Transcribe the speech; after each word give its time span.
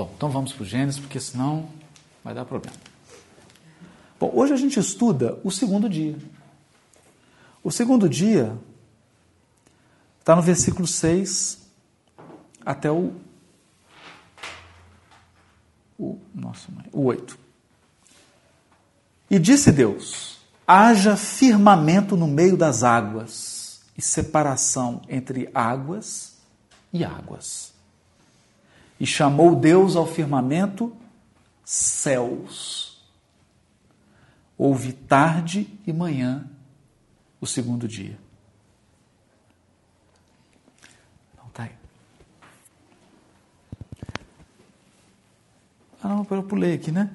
Bom, 0.00 0.10
então 0.16 0.30
vamos 0.30 0.54
para 0.54 0.62
o 0.62 0.66
Gênesis, 0.66 0.98
porque 0.98 1.20
senão 1.20 1.68
vai 2.24 2.32
dar 2.32 2.46
problema. 2.46 2.74
Bom, 4.18 4.32
hoje 4.34 4.54
a 4.54 4.56
gente 4.56 4.80
estuda 4.80 5.38
o 5.44 5.50
segundo 5.50 5.90
dia. 5.90 6.16
O 7.62 7.70
segundo 7.70 8.08
dia 8.08 8.56
está 10.18 10.34
no 10.34 10.40
versículo 10.40 10.86
6 10.86 11.58
até 12.64 12.90
o, 12.90 13.12
o, 15.98 16.18
nossa, 16.34 16.68
o 16.92 17.02
8. 17.02 17.38
E 19.28 19.38
disse 19.38 19.70
Deus: 19.70 20.38
haja 20.66 21.14
firmamento 21.14 22.16
no 22.16 22.26
meio 22.26 22.56
das 22.56 22.82
águas 22.82 23.82
e 23.98 24.00
separação 24.00 25.02
entre 25.10 25.50
águas 25.52 26.38
e 26.90 27.04
águas. 27.04 27.69
E 29.00 29.06
chamou 29.06 29.56
Deus 29.56 29.96
ao 29.96 30.06
firmamento 30.06 30.94
céus. 31.64 33.02
Houve 34.58 34.92
tarde 34.92 35.66
e 35.86 35.92
manhã 35.92 36.46
o 37.40 37.46
segundo 37.46 37.88
dia. 37.88 38.18
Não 41.38 41.48
tá 41.48 41.62
aí. 41.62 41.72
Ah, 46.02 46.08
não, 46.08 46.26
eu 46.30 46.42
pulei 46.42 46.74
aqui, 46.74 46.92
né? 46.92 47.10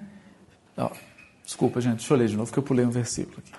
Ó, 0.76 0.90
desculpa, 1.44 1.80
gente, 1.80 1.98
deixa 1.98 2.14
eu 2.14 2.18
ler 2.18 2.28
de 2.28 2.36
novo, 2.36 2.52
que 2.52 2.58
eu 2.58 2.64
pulei 2.64 2.84
um 2.84 2.90
versículo 2.90 3.38
aqui. 3.38 3.54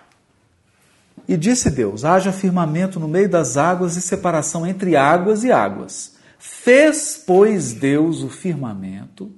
E 1.29 1.37
disse 1.37 1.71
Deus: 1.71 2.05
haja 2.05 2.33
firmamento 2.33 2.99
no 2.99 3.07
meio 3.07 3.29
das 3.29 3.57
águas 3.57 3.97
e 3.97 4.01
separação 4.01 4.67
entre 4.67 4.97
águas 4.97 5.45
e 5.45 5.53
águas. 5.53 6.16
Fez, 6.49 7.21
pois, 7.27 7.73
Deus 7.73 8.23
o 8.23 8.29
firmamento 8.29 9.33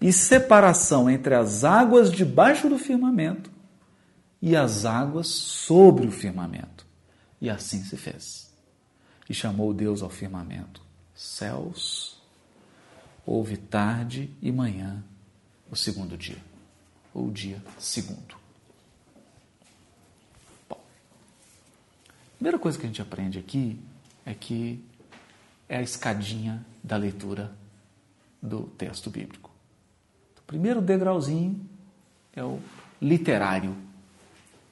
e 0.00 0.10
separação 0.10 1.10
entre 1.10 1.34
as 1.34 1.62
águas 1.62 2.10
debaixo 2.10 2.70
do 2.70 2.78
firmamento 2.78 3.50
e 4.40 4.56
as 4.56 4.86
águas 4.86 5.26
sobre 5.26 6.06
o 6.06 6.10
firmamento. 6.10 6.86
E 7.38 7.50
assim 7.50 7.84
se 7.84 7.98
fez. 7.98 8.50
E 9.28 9.34
chamou 9.34 9.74
Deus 9.74 10.00
ao 10.02 10.08
firmamento 10.08 10.80
céus. 11.14 12.18
Houve 13.26 13.58
tarde 13.58 14.30
e 14.40 14.50
manhã 14.50 15.04
o 15.70 15.76
segundo 15.76 16.16
dia, 16.16 16.42
ou 17.12 17.30
dia 17.30 17.62
segundo. 17.78 18.36
Bom, 20.66 20.80
a 20.80 22.36
primeira 22.36 22.58
coisa 22.58 22.78
que 22.78 22.84
a 22.84 22.88
gente 22.88 23.02
aprende 23.02 23.38
aqui 23.38 23.78
é 24.24 24.32
que 24.32 24.82
é 25.68 25.78
a 25.78 25.82
escadinha 25.82 26.64
da 26.82 26.96
leitura 26.96 27.52
do 28.40 28.64
texto 28.64 29.10
bíblico. 29.10 29.50
O 30.38 30.42
primeiro 30.42 30.80
degrauzinho 30.80 31.60
é 32.32 32.44
o 32.44 32.60
literário. 33.00 33.76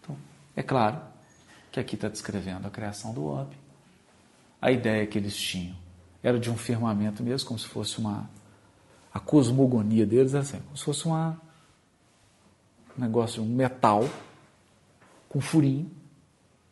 Então, 0.00 0.16
é 0.54 0.62
claro 0.62 1.00
que 1.72 1.80
aqui 1.80 1.96
está 1.96 2.08
descrevendo 2.08 2.66
a 2.66 2.70
criação 2.70 3.12
do 3.12 3.24
homem. 3.24 3.58
A 4.60 4.70
ideia 4.70 5.06
que 5.06 5.18
eles 5.18 5.36
tinham 5.36 5.76
era 6.22 6.38
de 6.38 6.50
um 6.50 6.56
firmamento 6.56 7.22
mesmo, 7.22 7.48
como 7.48 7.58
se 7.58 7.66
fosse 7.66 7.98
uma. 7.98 8.30
A 9.12 9.20
cosmogonia 9.20 10.06
deles 10.06 10.32
era 10.34 10.42
assim, 10.42 10.60
como 10.60 10.76
se 10.76 10.84
fosse 10.84 11.04
uma, 11.06 11.40
um 12.96 13.00
negócio, 13.00 13.42
um 13.42 13.46
metal 13.46 14.08
com 15.28 15.40
furinho, 15.40 15.90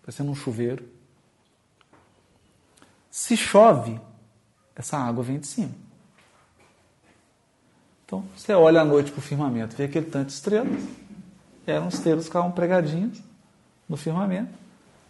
parecendo 0.00 0.30
um 0.30 0.34
chuveiro. 0.34 0.88
Se 3.10 3.36
chove, 3.36 4.00
essa 4.74 4.96
água 4.98 5.22
vem 5.22 5.38
de 5.38 5.46
cima. 5.46 5.74
Então, 8.04 8.24
você 8.36 8.52
olha 8.52 8.82
à 8.82 8.84
noite 8.84 9.10
para 9.10 9.20
o 9.20 9.22
firmamento, 9.22 9.76
vê 9.76 9.84
aquele 9.84 10.06
tanto 10.06 10.26
de 10.26 10.34
estrelas, 10.34 10.82
eram 11.66 11.88
estrelas 11.88 12.24
que 12.24 12.30
ficavam 12.30 12.52
pregadinhas 12.52 13.22
no 13.88 13.96
firmamento. 13.96 14.52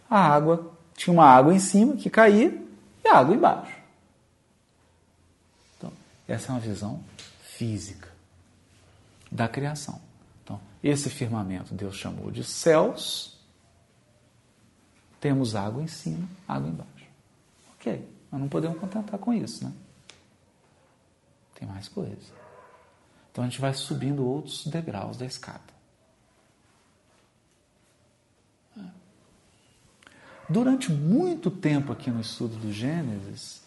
A 0.09 0.19
água, 0.19 0.71
tinha 0.95 1.13
uma 1.13 1.25
água 1.25 1.53
em 1.53 1.59
cima 1.59 1.97
que 1.97 2.09
caía 2.09 2.61
e 3.03 3.07
a 3.07 3.17
água 3.17 3.35
embaixo. 3.35 3.75
Então, 5.77 5.91
essa 6.27 6.51
é 6.51 6.51
uma 6.51 6.61
visão 6.61 7.03
física 7.41 8.09
da 9.31 9.47
criação. 9.47 9.99
Então, 10.43 10.61
esse 10.83 11.09
firmamento 11.09 11.73
Deus 11.73 11.95
chamou 11.95 12.31
de 12.31 12.43
céus, 12.43 13.37
temos 15.19 15.55
água 15.55 15.81
em 15.81 15.87
cima, 15.87 16.27
água 16.47 16.69
embaixo. 16.69 17.07
Ok. 17.75 18.05
Mas 18.33 18.41
não 18.41 18.49
podemos 18.49 18.79
contentar 18.79 19.19
com 19.19 19.31
isso, 19.31 19.63
né? 19.63 19.71
Tem 21.53 21.67
mais 21.67 21.87
coisa. 21.87 22.33
Então 23.31 23.43
a 23.43 23.47
gente 23.47 23.61
vai 23.61 23.71
subindo 23.75 24.25
outros 24.25 24.65
degraus 24.65 25.17
da 25.17 25.25
escada. 25.27 25.71
Durante 30.49 30.91
muito 30.91 31.51
tempo 31.51 31.91
aqui 31.91 32.09
no 32.09 32.21
estudo 32.21 32.55
do 32.55 32.73
Gênesis, 32.73 33.61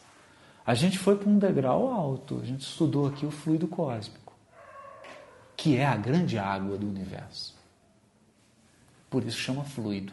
a 0.67 0.75
gente 0.75 0.99
foi 0.99 1.17
para 1.17 1.29
um 1.29 1.39
degrau 1.39 1.87
alto. 1.87 2.41
A 2.43 2.45
gente 2.45 2.63
estudou 2.63 3.07
aqui 3.07 3.25
o 3.25 3.31
fluido 3.31 3.69
cósmico, 3.69 4.35
que 5.57 5.77
é 5.77 5.87
a 5.87 5.97
grande 5.97 6.39
água 6.39 6.77
do 6.77 6.89
universo. 6.89 7.55
Por 9.09 9.23
isso 9.23 9.39
chama 9.39 9.63
fluido. 9.63 10.13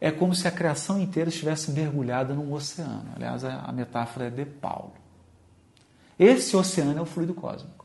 É 0.00 0.10
como 0.10 0.34
se 0.34 0.48
a 0.48 0.50
criação 0.50 0.98
inteira 0.98 1.28
estivesse 1.28 1.70
mergulhada 1.70 2.32
num 2.32 2.52
oceano. 2.52 3.10
Aliás, 3.14 3.44
a 3.44 3.70
metáfora 3.70 4.26
é 4.26 4.30
de 4.30 4.46
Paulo. 4.46 4.94
Esse 6.18 6.56
oceano 6.56 6.98
é 6.98 7.02
o 7.02 7.06
fluido 7.06 7.34
cósmico. 7.34 7.84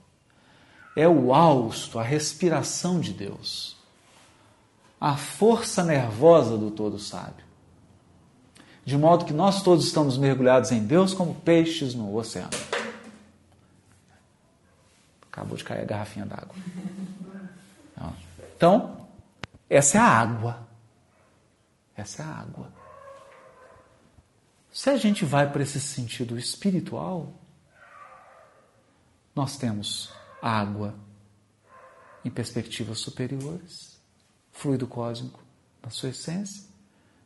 É 0.95 1.07
o 1.07 1.33
hausto, 1.33 1.99
a 1.99 2.03
respiração 2.03 3.01
de 3.01 3.11
Deus. 3.11 3.75
A 4.99 5.17
força 5.17 5.83
nervosa 5.83 6.57
do 6.57 6.71
todo 6.71 6.97
sábio. 6.97 7.43
De 8.85 8.97
modo 8.97 9.25
que 9.25 9.33
nós 9.33 9.61
todos 9.61 9.85
estamos 9.85 10.17
mergulhados 10.17 10.71
em 10.71 10.85
Deus 10.85 11.13
como 11.13 11.35
peixes 11.35 11.93
no 11.93 12.15
oceano. 12.15 12.49
Acabou 15.29 15.57
de 15.57 15.63
cair 15.65 15.81
a 15.81 15.85
garrafinha 15.85 16.25
d'água. 16.25 16.55
Então, 18.55 19.05
essa 19.69 19.97
é 19.97 20.01
a 20.01 20.05
água. 20.05 20.64
Essa 21.95 22.23
é 22.23 22.25
a 22.25 22.29
água. 22.29 22.73
Se 24.71 24.89
a 24.89 24.97
gente 24.97 25.23
vai 25.23 25.49
para 25.49 25.63
esse 25.63 25.79
sentido 25.79 26.37
espiritual, 26.37 27.33
nós 29.33 29.57
temos 29.57 30.11
água 30.41 30.93
em 32.23 32.29
perspectivas 32.29 32.99
superiores, 32.99 34.01
fluido 34.51 34.87
cósmico 34.87 35.41
na 35.81 35.89
sua 35.89 36.09
essência, 36.09 36.65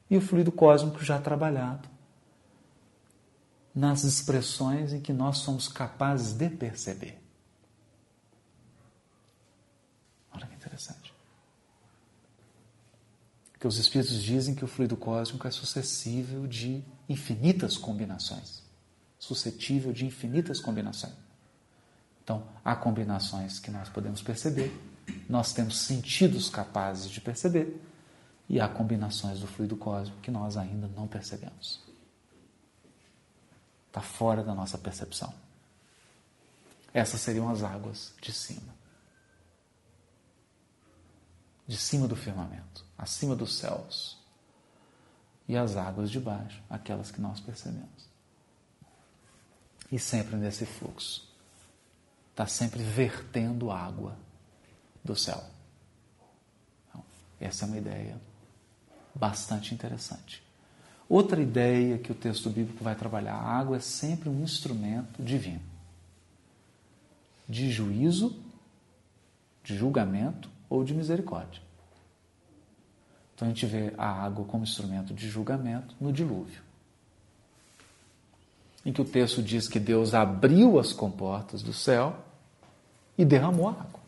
e 0.10 0.18
o 0.18 0.22
fluido 0.22 0.52
cósmico 0.52 1.04
já 1.04 1.20
trabalhado 1.20 1.88
nas 3.74 4.04
expressões 4.04 4.94
em 4.94 5.00
que 5.00 5.14
nós 5.14 5.38
somos 5.38 5.68
capazes 5.68 6.34
de 6.34 6.50
perceber. 6.50 7.22
Olha 10.34 10.48
que 10.48 10.56
interessante. 10.56 11.09
Porque 13.60 13.68
os 13.68 13.78
espíritos 13.78 14.24
dizem 14.24 14.56
que 14.56 14.64
o 14.64 14.68
fluido 14.70 14.96
cósmico 14.96 15.46
é 15.46 15.52
suscetível 15.52 16.48
de 16.48 16.82
infinitas 17.10 17.78
combinações. 17.78 18.64
Suscetível 19.20 19.92
de 19.92 20.06
infinitas 20.06 20.62
combinações. 20.62 21.14
Então, 22.24 22.48
há 22.64 22.74
combinações 22.74 23.60
que 23.60 23.70
nós 23.70 23.90
podemos 23.90 24.22
perceber, 24.22 24.74
nós 25.28 25.52
temos 25.52 25.78
sentidos 25.80 26.50
capazes 26.50 27.12
de 27.12 27.20
perceber, 27.20 27.84
e 28.48 28.62
há 28.62 28.70
combinações 28.70 29.42
do 29.42 29.48
fluido 29.48 29.76
cósmico 29.76 30.22
que 30.22 30.32
nós 30.32 30.56
ainda 30.56 30.88
não 30.96 31.06
percebemos. 31.06 31.82
Está 33.88 34.00
fora 34.00 34.42
da 34.42 34.56
nossa 34.56 34.78
percepção. 34.78 35.34
Essas 36.94 37.20
seriam 37.20 37.50
as 37.50 37.62
águas 37.62 38.14
de 38.22 38.32
cima 38.32 38.80
de 41.70 41.78
cima 41.78 42.08
do 42.08 42.16
firmamento, 42.16 42.84
acima 43.00 43.36
dos 43.36 43.58
céus. 43.58 44.18
E 45.48 45.58
as 45.58 45.76
águas 45.76 46.12
de 46.12 46.20
baixo, 46.20 46.62
aquelas 46.70 47.10
que 47.10 47.20
nós 47.20 47.40
percebemos. 47.40 48.08
E 49.92 49.98
sempre 49.98 50.36
nesse 50.36 50.66
fluxo. 50.66 51.28
Está 52.30 52.46
sempre 52.46 52.84
vertendo 52.84 53.72
água 53.72 54.16
do 55.04 55.16
céu. 55.16 55.44
Então, 56.88 57.04
essa 57.40 57.66
é 57.66 57.68
uma 57.68 57.78
ideia 57.78 58.22
bastante 59.16 59.74
interessante. 59.74 60.44
Outra 61.08 61.42
ideia 61.42 61.98
que 61.98 62.12
o 62.12 62.16
texto 62.16 62.50
bíblico 62.52 62.84
vai 62.84 62.96
trabalhar: 62.96 63.34
a 63.34 63.58
água 63.58 63.78
é 63.78 63.80
sempre 63.80 64.30
um 64.30 64.44
instrumento 64.44 65.24
divino 65.24 65.68
de 67.50 67.72
juízo, 67.72 68.40
de 69.64 69.76
julgamento 69.76 70.52
ou 70.70 70.84
de 70.84 70.94
misericórdia. 70.94 71.69
Então 73.40 73.48
a 73.48 73.52
gente 73.52 73.66
vê 73.66 73.94
a 73.98 74.06
água 74.06 74.44
como 74.44 74.66
instrumento 74.66 75.14
de 75.14 75.30
julgamento 75.30 75.96
no 75.98 76.12
dilúvio. 76.12 76.62
em 78.86 78.92
que 78.92 79.02
o 79.02 79.06
texto 79.06 79.42
diz 79.42 79.68
que 79.68 79.80
Deus 79.80 80.14
abriu 80.14 80.78
as 80.78 80.92
comportas 80.92 81.62
do 81.62 81.72
céu 81.72 82.18
e 83.18 83.24
derramou 83.24 83.70
água. 83.70 84.00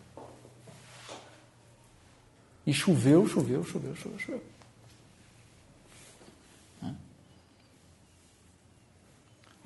E 2.66 2.74
choveu, 2.74 3.26
choveu, 3.28 3.64
choveu, 3.64 3.96
choveu, 3.96 4.20
choveu. 4.20 4.44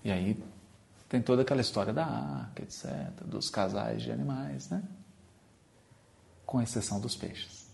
E 0.03 0.11
aí 0.11 0.39
tem 1.09 1.19
toda 1.19 1.41
aquela 1.41 1.61
história 1.61 1.91
da 1.91 2.05
arca, 2.05 2.61
etc., 2.61 3.09
dos 3.25 3.49
casais 3.49 4.03
de 4.03 4.11
animais, 4.11 4.69
né? 4.69 4.83
Com 6.45 6.61
exceção 6.61 6.99
dos 6.99 7.15
peixes. 7.15 7.67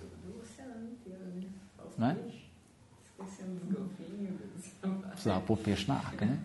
Todo 0.00 0.34
o 0.34 0.40
oceano 0.42 0.90
inteiro, 0.90 1.24
né? 1.36 1.48
Não 1.96 2.10
é? 2.10 2.16
Esquecendo 3.04 3.60
dos 3.60 3.78
golfinhos. 3.78 4.40
Precisava 5.10 5.40
pôr 5.40 5.56
peixe 5.58 5.86
na 5.88 5.94
arca, 5.94 6.26
né? 6.26 6.38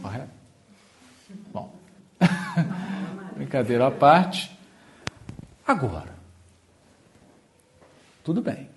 Correto? 0.00 0.30
Bom. 1.52 1.74
Brincadeira 3.34 3.86
à 3.86 3.90
parte. 3.90 4.56
Agora, 5.66 6.14
tudo 8.24 8.40
bem. 8.40 8.70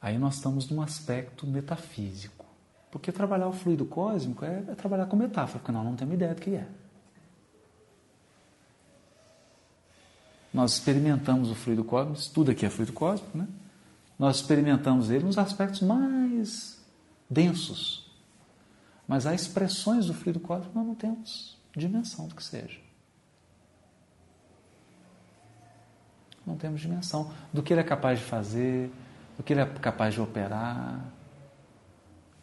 Aí 0.00 0.18
nós 0.18 0.36
estamos 0.36 0.68
num 0.70 0.80
aspecto 0.80 1.46
metafísico. 1.46 2.46
Porque 2.90 3.12
trabalhar 3.12 3.46
o 3.46 3.52
fluido 3.52 3.84
cósmico 3.84 4.44
é, 4.44 4.64
é 4.68 4.74
trabalhar 4.74 5.06
com 5.06 5.16
metáfora, 5.16 5.58
porque 5.60 5.70
nós 5.70 5.84
não 5.84 5.94
temos 5.94 6.14
ideia 6.14 6.34
do 6.34 6.40
que 6.40 6.54
é. 6.54 6.66
Nós 10.52 10.72
experimentamos 10.72 11.50
o 11.50 11.54
fluido 11.54 11.84
cósmico, 11.84 12.20
tudo 12.34 12.50
aqui 12.50 12.66
é 12.66 12.70
fluido 12.70 12.92
cósmico, 12.92 13.38
né? 13.38 13.46
Nós 14.20 14.36
experimentamos 14.36 15.08
ele 15.08 15.24
nos 15.24 15.38
aspectos 15.38 15.80
mais 15.80 16.78
densos. 17.28 18.06
Mas 19.08 19.24
há 19.24 19.34
expressões 19.34 20.04
do 20.04 20.12
fluido 20.12 20.38
cósmico 20.38 20.72
que 20.72 20.76
nós 20.76 20.86
não 20.86 20.94
temos 20.94 21.58
dimensão 21.74 22.28
do 22.28 22.34
que 22.34 22.44
seja. 22.44 22.78
Não 26.46 26.54
temos 26.54 26.82
dimensão 26.82 27.32
do 27.50 27.62
que 27.62 27.72
ele 27.72 27.80
é 27.80 27.82
capaz 27.82 28.18
de 28.18 28.26
fazer, 28.26 28.92
do 29.38 29.42
que 29.42 29.54
ele 29.54 29.62
é 29.62 29.66
capaz 29.66 30.12
de 30.12 30.20
operar. 30.20 31.02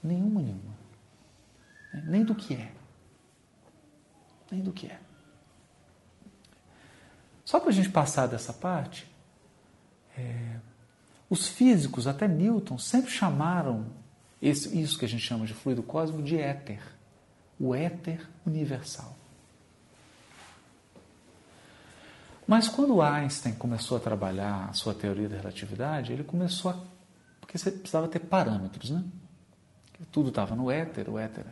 Nenhuma, 0.01 0.41
nenhuma. 0.41 0.75
Nem 2.05 2.25
do 2.25 2.33
que 2.33 2.55
é. 2.55 2.71
Nem 4.49 4.61
do 4.61 4.73
que 4.73 4.87
é. 4.87 4.99
Só 7.45 7.59
para 7.59 7.69
a 7.69 7.73
gente 7.73 7.89
passar 7.91 8.25
dessa 8.25 8.51
parte, 8.51 9.07
é, 10.17 10.59
os 11.29 11.47
físicos, 11.47 12.07
até 12.07 12.27
Newton, 12.27 12.77
sempre 12.77 13.11
chamaram 13.11 13.87
esse, 14.41 14.79
isso 14.79 14.97
que 14.97 15.05
a 15.05 15.07
gente 15.07 15.23
chama 15.23 15.45
de 15.45 15.53
fluido 15.53 15.83
cósmico 15.83 16.23
de 16.23 16.37
éter. 16.37 16.81
O 17.59 17.73
éter 17.73 18.27
universal. 18.45 19.15
Mas 22.47 22.69
quando 22.69 23.01
Einstein 23.01 23.55
começou 23.55 23.97
a 23.97 23.99
trabalhar 23.99 24.69
a 24.69 24.73
sua 24.73 24.93
teoria 24.93 25.27
da 25.27 25.35
relatividade, 25.35 26.13
ele 26.13 26.23
começou 26.23 26.71
a. 26.71 26.79
Porque 27.41 27.57
você 27.57 27.71
precisava 27.71 28.07
ter 28.07 28.19
parâmetros, 28.19 28.91
né? 28.91 29.03
Tudo 30.11 30.29
estava 30.29 30.55
no 30.55 30.71
éter, 30.71 31.09
o 31.09 31.17
éter. 31.17 31.45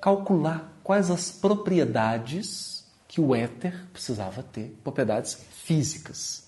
Calcular 0.00 0.72
quais 0.84 1.10
as 1.10 1.32
propriedades 1.32 2.86
que 3.08 3.20
o 3.20 3.34
éter 3.34 3.86
precisava 3.92 4.42
ter, 4.42 4.78
propriedades 4.84 5.34
físicas. 5.34 6.47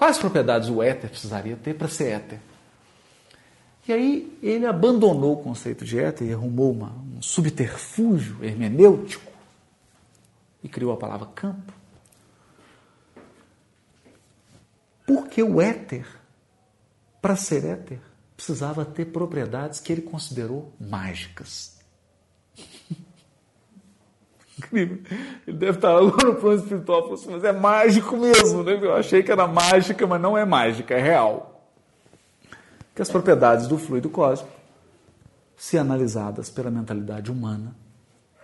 Quais 0.00 0.16
propriedades 0.16 0.70
o 0.70 0.82
éter 0.82 1.10
precisaria 1.10 1.58
ter 1.58 1.74
para 1.74 1.86
ser 1.86 2.12
éter? 2.12 2.40
E 3.86 3.92
aí 3.92 4.38
ele 4.42 4.64
abandonou 4.64 5.34
o 5.34 5.42
conceito 5.42 5.84
de 5.84 6.00
éter 6.00 6.26
e 6.26 6.32
arrumou 6.32 6.72
uma, 6.72 6.88
um 7.14 7.20
subterfúgio 7.20 8.42
hermenêutico 8.42 9.30
e 10.64 10.70
criou 10.70 10.90
a 10.90 10.96
palavra 10.96 11.26
campo. 11.26 11.74
Porque 15.06 15.42
o 15.42 15.60
éter, 15.60 16.06
para 17.20 17.36
ser 17.36 17.66
éter, 17.66 18.00
precisava 18.34 18.86
ter 18.86 19.04
propriedades 19.04 19.80
que 19.80 19.92
ele 19.92 20.00
considerou 20.00 20.72
mágicas. 20.80 21.78
Incrível. 24.60 25.02
Ele 25.46 25.56
deve 25.56 25.78
estar 25.78 25.92
lá 25.92 26.00
no 26.02 26.34
plano 26.34 26.60
espiritual 26.60 27.02
falando 27.02 27.18
assim, 27.18 27.30
mas 27.30 27.44
é 27.44 27.52
mágico 27.52 28.16
mesmo, 28.16 28.62
né? 28.62 28.78
Eu 28.80 28.94
achei 28.94 29.22
que 29.22 29.32
era 29.32 29.46
mágica, 29.46 30.06
mas 30.06 30.20
não 30.20 30.36
é 30.36 30.44
mágica, 30.44 30.94
é 30.94 31.00
real. 31.00 31.66
Que 32.94 33.00
as 33.00 33.08
propriedades 33.08 33.66
do 33.66 33.78
fluido 33.78 34.10
cósmico, 34.10 34.52
se 35.56 35.78
analisadas 35.78 36.50
pela 36.50 36.70
mentalidade 36.70 37.30
humana, 37.30 37.74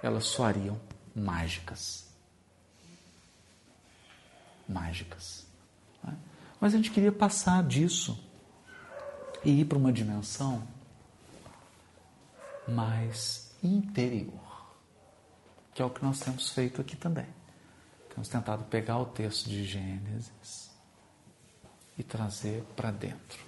elas 0.03 0.25
soariam 0.25 0.79
mágicas. 1.15 2.07
Mágicas. 4.69 5.47
Mas 6.59 6.73
a 6.73 6.77
gente 6.79 6.91
queria 6.91 7.13
passar 7.13 7.63
disso 7.63 8.19
e 9.45 9.61
ir 9.61 9.65
para 9.67 9.77
uma 9.77 9.93
dimensão 9.93 10.63
mais 12.67 13.55
interior 13.63 14.46
que 15.77 15.83
é 15.83 15.85
o 15.85 15.91
que 15.91 16.03
nós 16.03 16.19
temos 16.21 16.49
feito 16.49 16.81
aqui 16.81 16.97
também. 16.97 17.27
Temos 18.09 18.31
tentado 18.31 18.65
pegar 18.65 18.99
o 18.99 19.05
texto 19.05 19.47
de 19.47 19.63
Gênesis 19.63 20.71
e 21.99 22.03
trazer 22.03 22.65
para 22.75 22.91
dentro. 22.91 23.45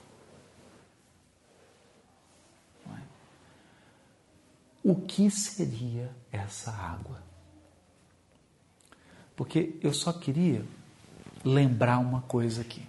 O 4.85 4.95
que 4.95 5.31
seria 5.31 6.15
essa 6.31 6.71
água? 6.71 7.23
Porque 9.35 9.79
eu 9.81 9.95
só 9.95 10.13
queria 10.13 10.67
lembrar 11.43 11.99
uma 11.99 12.21
coisa 12.21 12.61
aqui. 12.61 12.87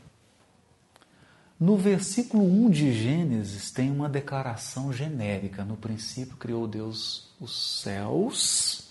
No 1.58 1.78
versículo 1.78 2.44
1 2.44 2.70
de 2.72 2.94
Gênesis 2.94 3.72
tem 3.72 3.90
uma 3.90 4.10
declaração 4.10 4.92
genérica. 4.92 5.64
No 5.64 5.78
princípio 5.78 6.36
criou 6.36 6.68
Deus 6.68 7.32
os 7.40 7.82
céus 7.82 8.89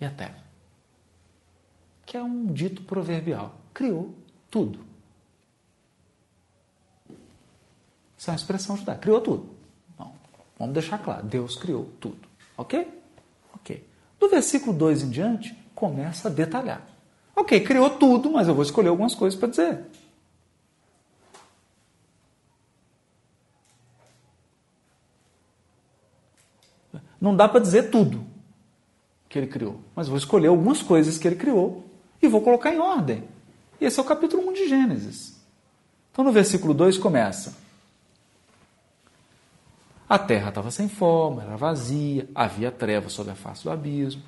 e 0.00 0.04
a 0.04 0.10
terra. 0.10 0.44
Que 2.04 2.16
é 2.16 2.22
um 2.22 2.46
dito 2.46 2.82
proverbial. 2.82 3.54
Criou 3.74 4.14
tudo. 4.50 4.78
Isso 8.16 8.30
é 8.30 8.32
uma 8.32 8.36
expressão 8.36 8.76
judaica. 8.76 9.00
Criou 9.00 9.20
tudo. 9.20 9.50
Bom, 9.98 10.14
vamos 10.58 10.74
deixar 10.74 10.98
claro. 10.98 11.26
Deus 11.26 11.56
criou 11.56 11.90
tudo. 12.00 12.28
Ok? 12.56 13.02
Ok. 13.54 13.86
Do 14.18 14.28
versículo 14.28 14.76
2 14.76 15.02
em 15.02 15.10
diante, 15.10 15.54
começa 15.74 16.28
a 16.28 16.30
detalhar. 16.30 16.86
Ok, 17.34 17.60
criou 17.60 17.90
tudo, 17.90 18.30
mas 18.30 18.48
eu 18.48 18.54
vou 18.54 18.62
escolher 18.62 18.88
algumas 18.88 19.14
coisas 19.14 19.38
para 19.38 19.50
dizer. 19.50 19.84
Não 27.20 27.36
dá 27.36 27.48
para 27.48 27.60
dizer 27.60 27.90
tudo 27.90 28.35
que 29.28 29.38
ele 29.38 29.46
criou, 29.46 29.80
mas 29.94 30.08
vou 30.08 30.16
escolher 30.16 30.48
algumas 30.48 30.82
coisas 30.82 31.18
que 31.18 31.26
ele 31.26 31.36
criou 31.36 31.84
e 32.22 32.28
vou 32.28 32.40
colocar 32.40 32.72
em 32.72 32.78
ordem. 32.78 33.24
E 33.80 33.84
esse 33.84 33.98
é 33.98 34.02
o 34.02 34.06
capítulo 34.06 34.48
1 34.48 34.52
de 34.52 34.68
Gênesis. 34.68 35.36
Então 36.12 36.24
no 36.24 36.32
versículo 36.32 36.72
2 36.72 36.98
começa: 36.98 37.56
A 40.08 40.18
terra 40.18 40.48
estava 40.48 40.70
sem 40.70 40.88
forma, 40.88 41.42
era 41.42 41.56
vazia, 41.56 42.28
havia 42.34 42.70
treva 42.70 43.08
sobre 43.08 43.32
a 43.32 43.36
face 43.36 43.64
do 43.64 43.70
abismo. 43.70 44.22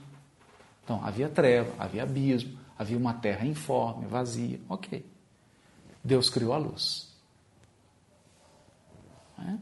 Então 0.84 1.00
havia 1.04 1.28
treva, 1.28 1.72
havia 1.78 2.02
abismo, 2.02 2.58
havia 2.78 2.98
uma 2.98 3.14
terra 3.14 3.46
informe, 3.46 4.06
vazia. 4.06 4.60
Ok. 4.68 5.04
Deus 6.02 6.30
criou 6.30 6.52
a 6.52 6.58
luz. 6.58 7.08
É? 9.38 9.56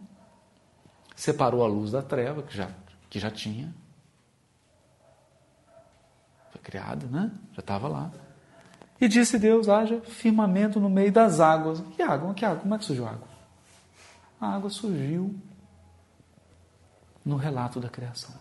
Separou 1.15 1.65
a 1.65 1.67
luz 1.67 1.91
da 1.91 2.03
treva, 2.03 2.43
que 2.43 2.57
já, 2.57 2.71
que 3.11 3.19
já 3.19 3.31
tinha, 3.31 3.75
criada, 6.67 7.07
né? 7.07 7.31
Já 7.53 7.61
estava 7.61 7.87
lá. 7.87 8.11
E 9.01 9.07
disse 9.07 9.39
Deus: 9.39 9.69
haja 9.69 10.01
firmamento 10.01 10.81
no 10.81 10.91
meio 10.91 11.13
das 11.13 11.39
águas. 11.39 11.81
Que 11.95 12.03
água? 12.03 12.35
Que 12.35 12.45
água? 12.45 12.61
Como 12.61 12.75
é 12.75 12.79
que 12.79 12.85
surgiu 12.85 13.07
a 13.07 13.11
água? 13.11 13.29
A 14.41 14.49
água 14.57 14.69
surgiu 14.69 15.33
no 17.25 17.37
relato 17.37 17.79
da 17.79 17.89
criação. 17.89 18.35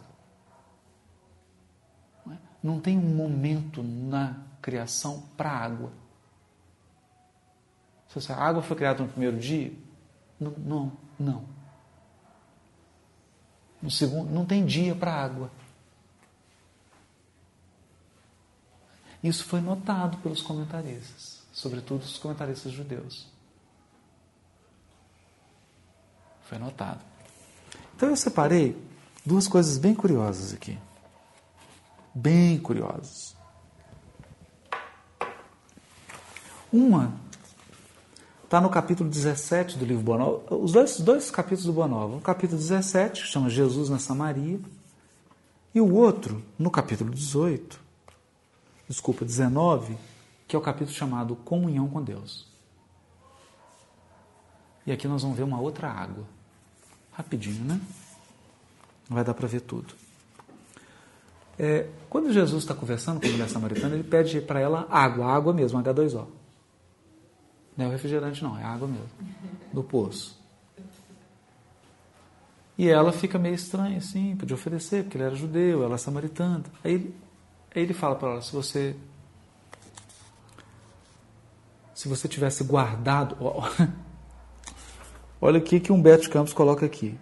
Não 2.63 2.77
é? 2.77 2.79
tem 2.79 2.97
um 2.97 3.15
momento 3.15 3.83
na 3.83 4.35
criação 4.59 5.23
para 5.37 5.51
a 5.51 5.57
água. 5.57 5.91
Se 8.07 8.31
a 8.31 8.37
água 8.37 8.63
foi 8.63 8.77
criada 8.77 9.03
no 9.03 9.09
primeiro 9.09 9.37
dia, 9.37 9.73
não, 10.39 10.51
não, 10.57 10.91
não. 11.19 11.43
No 13.81 13.91
segundo, 13.91 14.31
não 14.31 14.45
tem 14.45 14.65
dia 14.65 14.95
para 14.95 15.11
a 15.11 15.23
água. 15.23 15.51
Isso 19.25 19.43
foi 19.45 19.59
notado 19.59 20.17
pelos 20.19 20.39
comentaristas, 20.39 21.41
sobretudo 21.51 22.03
os 22.03 22.19
comentaristas 22.19 22.71
judeus. 22.71 23.25
Foi 26.43 26.59
notado. 26.59 27.03
Então 27.95 28.09
eu 28.09 28.15
separei 28.15 28.79
duas 29.25 29.47
coisas 29.47 29.79
bem 29.79 29.95
curiosas 29.95 30.53
aqui. 30.53 30.77
Bem 32.13 32.59
curiosas. 32.59 33.35
Uma 36.71 37.11
está 38.43 38.61
no 38.61 38.69
capítulo 38.69 39.09
17 39.09 39.79
do 39.79 39.85
livro 39.85 40.03
Boa 40.03 40.19
Nova. 40.19 40.55
Os 40.55 40.71
dois, 40.71 40.99
dois 40.99 41.31
capítulos 41.31 41.65
do 41.65 41.73
Boa 41.73 41.87
Nova. 41.87 42.15
O 42.15 42.21
capítulo 42.21 42.61
17, 42.61 43.23
que 43.23 43.27
chama 43.27 43.49
Jesus 43.49 43.89
na 43.89 43.97
Samaria, 43.97 44.59
e 45.73 45.81
o 45.81 45.95
outro, 45.95 46.43
no 46.59 46.69
capítulo 46.69 47.09
18, 47.09 47.84
desculpa, 48.87 49.25
19, 49.25 49.97
que 50.47 50.55
é 50.55 50.59
o 50.59 50.61
capítulo 50.61 50.95
chamado 50.95 51.35
Comunhão 51.35 51.87
com 51.87 52.01
Deus. 52.01 52.47
E 54.85 54.91
aqui 54.91 55.07
nós 55.07 55.23
vamos 55.23 55.37
ver 55.37 55.43
uma 55.43 55.59
outra 55.59 55.89
água. 55.89 56.25
Rapidinho, 57.11 57.63
né? 57.63 57.79
Não 59.09 59.15
vai 59.15 59.23
dar 59.23 59.33
para 59.33 59.47
ver 59.47 59.61
tudo. 59.61 59.93
É, 61.57 61.87
quando 62.09 62.31
Jesus 62.31 62.63
está 62.63 62.75
conversando 62.75 63.19
com 63.19 63.27
a 63.27 63.29
mulher 63.29 63.49
samaritana, 63.49 63.95
ele 63.95 64.03
pede 64.03 64.41
para 64.41 64.59
ela 64.59 64.87
água, 64.89 65.25
água 65.25 65.53
mesmo, 65.53 65.81
H2O. 65.81 66.27
Não 67.77 67.85
é 67.85 67.87
o 67.87 67.91
refrigerante, 67.91 68.43
não, 68.43 68.57
é 68.57 68.63
água 68.63 68.87
mesmo, 68.87 69.09
do 69.73 69.83
poço. 69.83 70.39
E 72.77 72.89
ela 72.89 73.11
fica 73.11 73.39
meio 73.39 73.55
estranha, 73.55 73.97
assim, 73.97 74.35
de 74.35 74.53
oferecer, 74.53 75.03
porque 75.03 75.17
ele 75.17 75.23
era 75.23 75.35
judeu, 75.35 75.83
ela 75.83 75.95
é 75.95 75.97
samaritana. 75.97 76.63
Aí 76.83 77.13
ele, 77.75 77.93
fala 77.93 78.15
para 78.15 78.31
ela: 78.31 78.41
se 78.41 78.51
você. 78.51 78.95
Se 81.93 82.07
você 82.07 82.27
tivesse 82.27 82.63
guardado. 82.63 83.37
Olha 85.41 85.59
o 85.59 85.61
que 85.61 85.91
Humberto 85.91 86.29
Campos 86.29 86.53
coloca 86.53 86.85
aqui. 86.85 87.17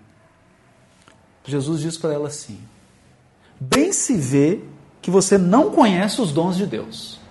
Jesus 1.46 1.82
diz 1.82 1.98
para 1.98 2.14
ela 2.14 2.28
assim: 2.28 2.60
Bem 3.60 3.92
se 3.92 4.16
vê 4.16 4.64
que 5.02 5.12
você 5.12 5.38
não 5.38 5.72
conhece 5.72 6.22
os 6.22 6.32
dons 6.32 6.56
de 6.56 6.66
Deus. 6.66 7.22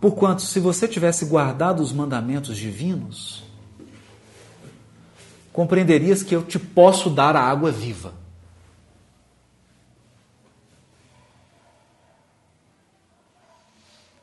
Porquanto, 0.00 0.42
se 0.42 0.58
você 0.58 0.88
tivesse 0.88 1.24
guardado 1.26 1.80
os 1.80 1.92
mandamentos 1.92 2.56
divinos, 2.56 3.44
compreenderias 5.52 6.22
que 6.22 6.34
eu 6.34 6.44
te 6.44 6.58
posso 6.58 7.10
dar 7.10 7.36
a 7.36 7.42
água 7.42 7.70
viva. 7.70 8.14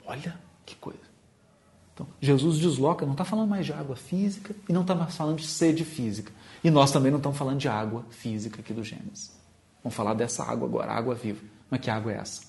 Olha 0.05 0.39
que 0.65 0.75
coisa. 0.75 0.99
Então, 1.93 2.07
Jesus 2.19 2.57
desloca, 2.57 3.05
não 3.05 3.11
está 3.11 3.23
falando 3.23 3.47
mais 3.47 3.65
de 3.65 3.73
água 3.73 3.95
física 3.95 4.55
e 4.67 4.73
não 4.73 4.81
está 4.81 4.95
mais 4.95 5.15
falando 5.15 5.37
de 5.37 5.45
sede 5.45 5.85
física. 5.85 6.31
E 6.63 6.71
nós 6.71 6.91
também 6.91 7.11
não 7.11 7.19
estamos 7.19 7.37
falando 7.37 7.59
de 7.59 7.67
água 7.67 8.03
física 8.09 8.59
aqui 8.59 8.73
do 8.73 8.83
Gênesis. 8.83 9.31
Vamos 9.83 9.95
falar 9.95 10.15
dessa 10.15 10.43
água 10.43 10.67
agora, 10.67 10.91
água 10.91 11.13
viva. 11.13 11.41
Mas 11.69 11.79
que 11.79 11.91
água 11.91 12.11
é 12.11 12.17
essa? 12.17 12.41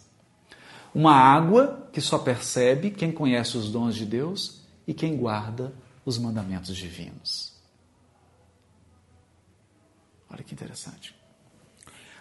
Uma 0.94 1.12
água 1.12 1.88
que 1.92 2.00
só 2.00 2.18
percebe 2.18 2.90
quem 2.90 3.12
conhece 3.12 3.56
os 3.56 3.70
dons 3.70 3.94
de 3.94 4.06
Deus 4.06 4.62
e 4.86 4.94
quem 4.94 5.16
guarda 5.16 5.72
os 6.04 6.18
mandamentos 6.18 6.74
divinos. 6.74 7.59
Olha 10.30 10.44
que 10.44 10.54
interessante. 10.54 11.14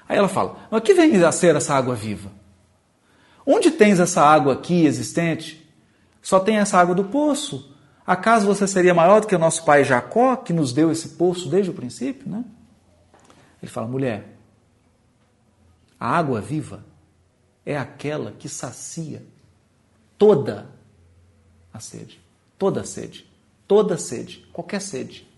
Aí 0.07 0.17
ela 0.17 0.27
fala: 0.27 0.67
Mas 0.71 0.81
que 0.81 0.93
vem 0.93 1.23
a 1.23 1.31
ser 1.31 1.55
essa 1.55 1.75
água 1.75 1.95
viva? 1.95 2.31
Onde 3.45 3.71
tens 3.71 3.99
essa 3.99 4.21
água 4.21 4.53
aqui 4.53 4.85
existente? 4.85 5.69
Só 6.21 6.39
tem 6.39 6.57
essa 6.57 6.77
água 6.77 6.95
do 6.95 7.05
poço. 7.05 7.75
Acaso 8.05 8.47
você 8.47 8.67
seria 8.67 8.93
maior 8.93 9.21
do 9.21 9.27
que 9.27 9.35
o 9.35 9.39
nosso 9.39 9.63
pai 9.63 9.83
Jacó, 9.83 10.35
que 10.35 10.51
nos 10.51 10.73
deu 10.73 10.91
esse 10.91 11.09
poço 11.09 11.47
desde 11.47 11.69
o 11.69 11.73
princípio? 11.73 12.27
Né? 12.27 12.43
Ele 13.61 13.71
fala: 13.71 13.87
mulher, 13.87 14.35
a 15.99 16.17
água 16.17 16.41
viva 16.41 16.83
é 17.63 17.77
aquela 17.77 18.31
que 18.31 18.49
sacia 18.49 19.23
toda 20.17 20.67
a 21.71 21.79
sede. 21.79 22.19
Toda 22.57 22.81
a 22.81 22.83
sede. 22.83 23.29
Toda 23.67 23.93
a 23.93 23.97
sede. 23.97 24.47
Qualquer 24.51 24.81
sede. 24.81 25.28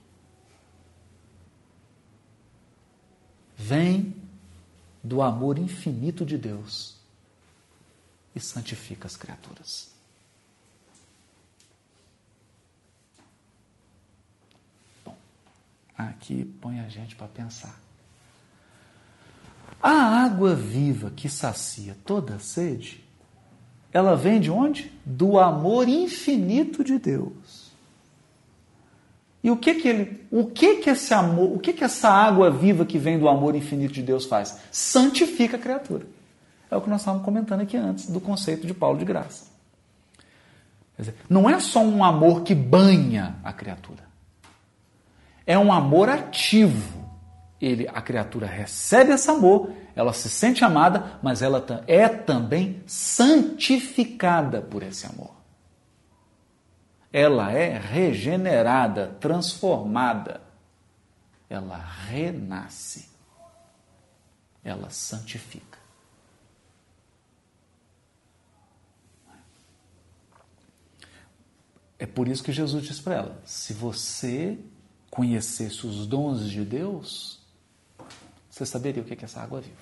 Vem 3.63 4.15
do 5.03 5.21
amor 5.21 5.59
infinito 5.59 6.25
de 6.25 6.35
Deus 6.35 6.97
e 8.35 8.39
santifica 8.39 9.05
as 9.05 9.15
criaturas. 9.15 9.91
Bom, 15.05 15.15
aqui 15.95 16.43
põe 16.59 16.79
a 16.79 16.89
gente 16.89 17.15
para 17.15 17.27
pensar. 17.27 17.79
A 19.79 20.23
água 20.25 20.55
viva 20.55 21.11
que 21.11 21.29
sacia 21.29 21.95
toda 22.03 22.37
a 22.37 22.39
sede, 22.39 23.03
ela 23.93 24.15
vem 24.15 24.41
de 24.41 24.49
onde? 24.49 24.91
Do 25.05 25.37
amor 25.37 25.87
infinito 25.87 26.83
de 26.83 26.97
Deus. 26.97 27.70
E 29.43 29.49
o 29.49 29.57
que 29.57 29.73
que 29.75 29.87
ele, 29.87 30.27
o 30.29 30.45
que 30.45 30.75
que 30.75 30.89
esse 30.89 31.13
amor, 31.13 31.51
o 31.55 31.59
que 31.59 31.73
que 31.73 31.83
essa 31.83 32.09
água 32.09 32.51
viva 32.51 32.85
que 32.85 32.99
vem 32.99 33.17
do 33.17 33.27
amor 33.27 33.55
infinito 33.55 33.93
de 33.93 34.03
Deus 34.03 34.25
faz? 34.25 34.59
Santifica 34.71 35.57
a 35.57 35.59
criatura. 35.59 36.05
É 36.69 36.75
o 36.75 36.81
que 36.81 36.89
nós 36.89 37.01
estávamos 37.01 37.25
comentando 37.25 37.61
aqui 37.61 37.75
antes 37.75 38.09
do 38.09 38.21
conceito 38.21 38.67
de 38.67 38.73
Paulo 38.73 38.99
de 38.99 39.05
graça. 39.05 39.45
Dizer, 40.97 41.15
não 41.27 41.49
é 41.49 41.59
só 41.59 41.81
um 41.83 42.03
amor 42.03 42.43
que 42.43 42.53
banha 42.53 43.35
a 43.43 43.51
criatura. 43.51 44.03
É 45.45 45.57
um 45.57 45.73
amor 45.73 46.07
ativo 46.07 47.01
ele, 47.61 47.87
a 47.93 48.01
criatura 48.01 48.47
recebe 48.47 49.11
esse 49.11 49.29
amor, 49.29 49.71
ela 49.95 50.13
se 50.13 50.27
sente 50.29 50.65
amada, 50.65 51.19
mas 51.21 51.43
ela 51.43 51.63
é 51.85 52.07
também 52.07 52.81
santificada 52.87 54.61
por 54.61 54.81
esse 54.81 55.05
amor. 55.05 55.40
Ela 57.11 57.51
é 57.51 57.77
regenerada, 57.77 59.07
transformada. 59.19 60.41
Ela 61.49 61.77
renasce. 61.77 63.09
Ela 64.63 64.89
santifica. 64.89 65.79
É 72.01 72.05
por 72.07 72.27
isso 72.27 72.43
que 72.43 72.51
Jesus 72.51 72.83
diz 72.83 72.99
para 72.99 73.15
ela: 73.15 73.41
se 73.45 73.73
você 73.73 74.57
conhecesse 75.11 75.85
os 75.85 76.07
dons 76.07 76.49
de 76.49 76.65
Deus, 76.65 77.39
você 78.49 78.65
saberia 78.65 79.03
o 79.03 79.05
que 79.05 79.13
é 79.13 79.23
essa 79.23 79.41
água 79.41 79.61
viva. 79.61 79.75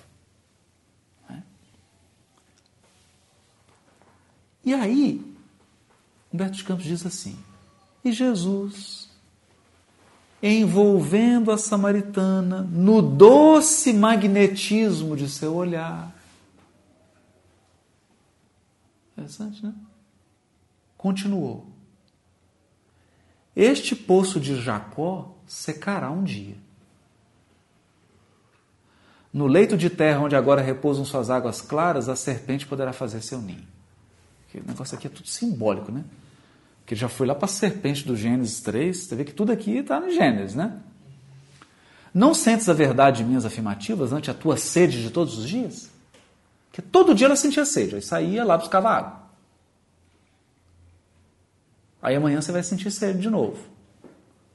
Né? 1.29 1.43
E 4.65 4.73
aí, 4.73 5.28
Humberto 6.31 6.57
de 6.57 6.63
Campos 6.63 6.85
diz 6.85 7.05
assim: 7.05 7.37
e 8.03 8.11
Jesus, 8.11 9.09
envolvendo 10.41 11.51
a 11.51 11.57
samaritana 11.57 12.61
no 12.61 13.01
doce 13.01 13.93
magnetismo 13.93 15.15
de 15.15 15.29
seu 15.29 15.55
olhar. 15.55 16.15
Interessante, 19.13 19.65
né? 19.65 19.73
Continuou. 20.97 21.67
Este 23.55 23.95
poço 23.95 24.39
de 24.39 24.61
Jacó 24.61 25.35
secará 25.45 26.09
um 26.09 26.23
dia 26.23 26.55
no 29.31 29.45
leito 29.45 29.77
de 29.77 29.89
terra 29.89 30.21
onde 30.21 30.35
agora 30.35 30.61
repousam 30.61 31.05
suas 31.05 31.29
águas 31.29 31.61
claras, 31.61 32.09
a 32.09 32.15
serpente 32.15 32.65
poderá 32.65 32.91
fazer 32.91 33.21
seu 33.21 33.39
ninho. 33.39 33.67
O 34.55 34.67
negócio 34.67 34.97
aqui 34.97 35.07
é 35.07 35.09
tudo 35.09 35.27
simbólico, 35.27 35.91
né? 35.91 36.03
Porque 36.81 36.95
já 36.95 37.07
foi 37.07 37.27
lá 37.27 37.35
para 37.35 37.45
a 37.45 37.49
serpente 37.49 38.05
do 38.05 38.15
Gênesis 38.15 38.61
3, 38.61 38.97
você 38.97 39.15
vê 39.15 39.23
que 39.23 39.33
tudo 39.33 39.51
aqui 39.51 39.77
está 39.77 39.99
no 39.99 40.11
Gênesis, 40.11 40.55
né? 40.55 40.79
Não 42.13 42.33
sentes 42.33 42.67
a 42.67 42.73
verdade 42.73 43.17
de 43.17 43.23
minhas 43.25 43.45
afirmativas 43.45 44.11
ante 44.11 44.31
a 44.31 44.33
tua 44.33 44.57
sede 44.57 45.01
de 45.03 45.11
todos 45.11 45.37
os 45.37 45.47
dias? 45.47 45.89
Porque 46.69 46.81
todo 46.81 47.13
dia 47.13 47.27
ela 47.27 47.35
sentia 47.35 47.65
sede, 47.65 47.95
aí 47.95 48.01
saía 48.01 48.43
lá 48.43 48.57
buscava 48.57 48.89
água. 48.89 49.19
Aí 52.01 52.15
amanhã 52.15 52.41
você 52.41 52.51
vai 52.51 52.63
sentir 52.63 52.89
sede 52.91 53.19
de 53.19 53.29
novo. 53.29 53.57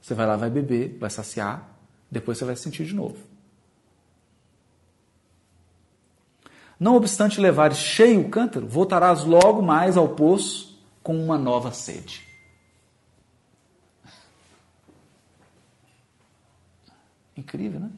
Você 0.01 0.13
vai 0.13 0.25
lá, 0.25 0.35
vai 0.35 0.49
beber, 0.49 0.97
vai 0.99 1.09
saciar, 1.09 1.67
depois 2.11 2.37
você 2.37 2.45
vai 2.45 2.55
sentir 2.55 2.85
de 2.85 2.93
novo. 2.93 3.17
Não 6.79 6.95
obstante 6.95 7.39
levares 7.39 7.77
cheio 7.77 8.21
o 8.21 8.29
cântaro, 8.29 8.67
voltarás 8.67 9.23
logo 9.23 9.61
mais 9.61 9.95
ao 9.97 10.09
poço 10.09 10.79
com 11.01 11.17
uma 11.17 11.37
nova 11.37 11.71
sede. 11.71 12.25
Incrível, 17.37 17.79
né? 17.79 17.91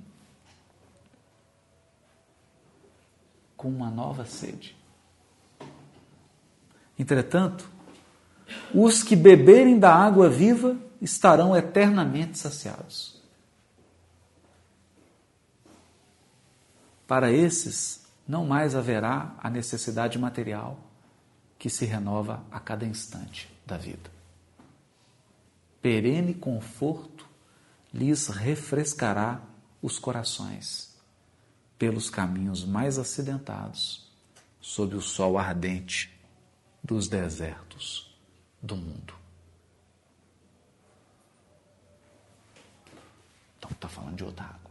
Com 3.56 3.70
uma 3.70 3.90
nova 3.90 4.26
sede. 4.26 4.76
Entretanto, 6.98 7.70
Os 8.74 9.04
que 9.04 9.16
beberem 9.16 9.78
da 9.78 9.94
água 9.94 10.30
viva 10.30 10.78
estarão 11.02 11.56
eternamente 11.56 12.38
saciados. 12.38 13.22
Para 17.06 17.32
esses, 17.32 18.07
não 18.28 18.46
mais 18.46 18.76
haverá 18.76 19.36
a 19.40 19.50
necessidade 19.50 20.20
material 20.20 20.78
que 21.58 21.70
se 21.70 21.86
renova 21.86 22.44
a 22.52 22.60
cada 22.60 22.86
instante 22.86 23.50
da 23.66 23.78
vida. 23.78 24.12
Perene 25.82 26.34
conforto 26.34 27.28
lhes 27.94 28.28
refrescará 28.28 29.42
os 29.82 29.98
corações 29.98 30.96
pelos 31.78 32.10
caminhos 32.10 32.66
mais 32.66 32.98
acidentados, 32.98 34.12
sob 34.60 34.96
o 34.96 35.02
sol 35.02 35.38
ardente 35.38 36.14
dos 36.84 37.08
desertos 37.08 38.18
do 38.62 38.76
mundo. 38.76 39.14
Então 43.58 43.72
está 43.72 43.88
falando 43.88 44.16
de 44.16 44.24
outra 44.24 44.46
água. 44.46 44.67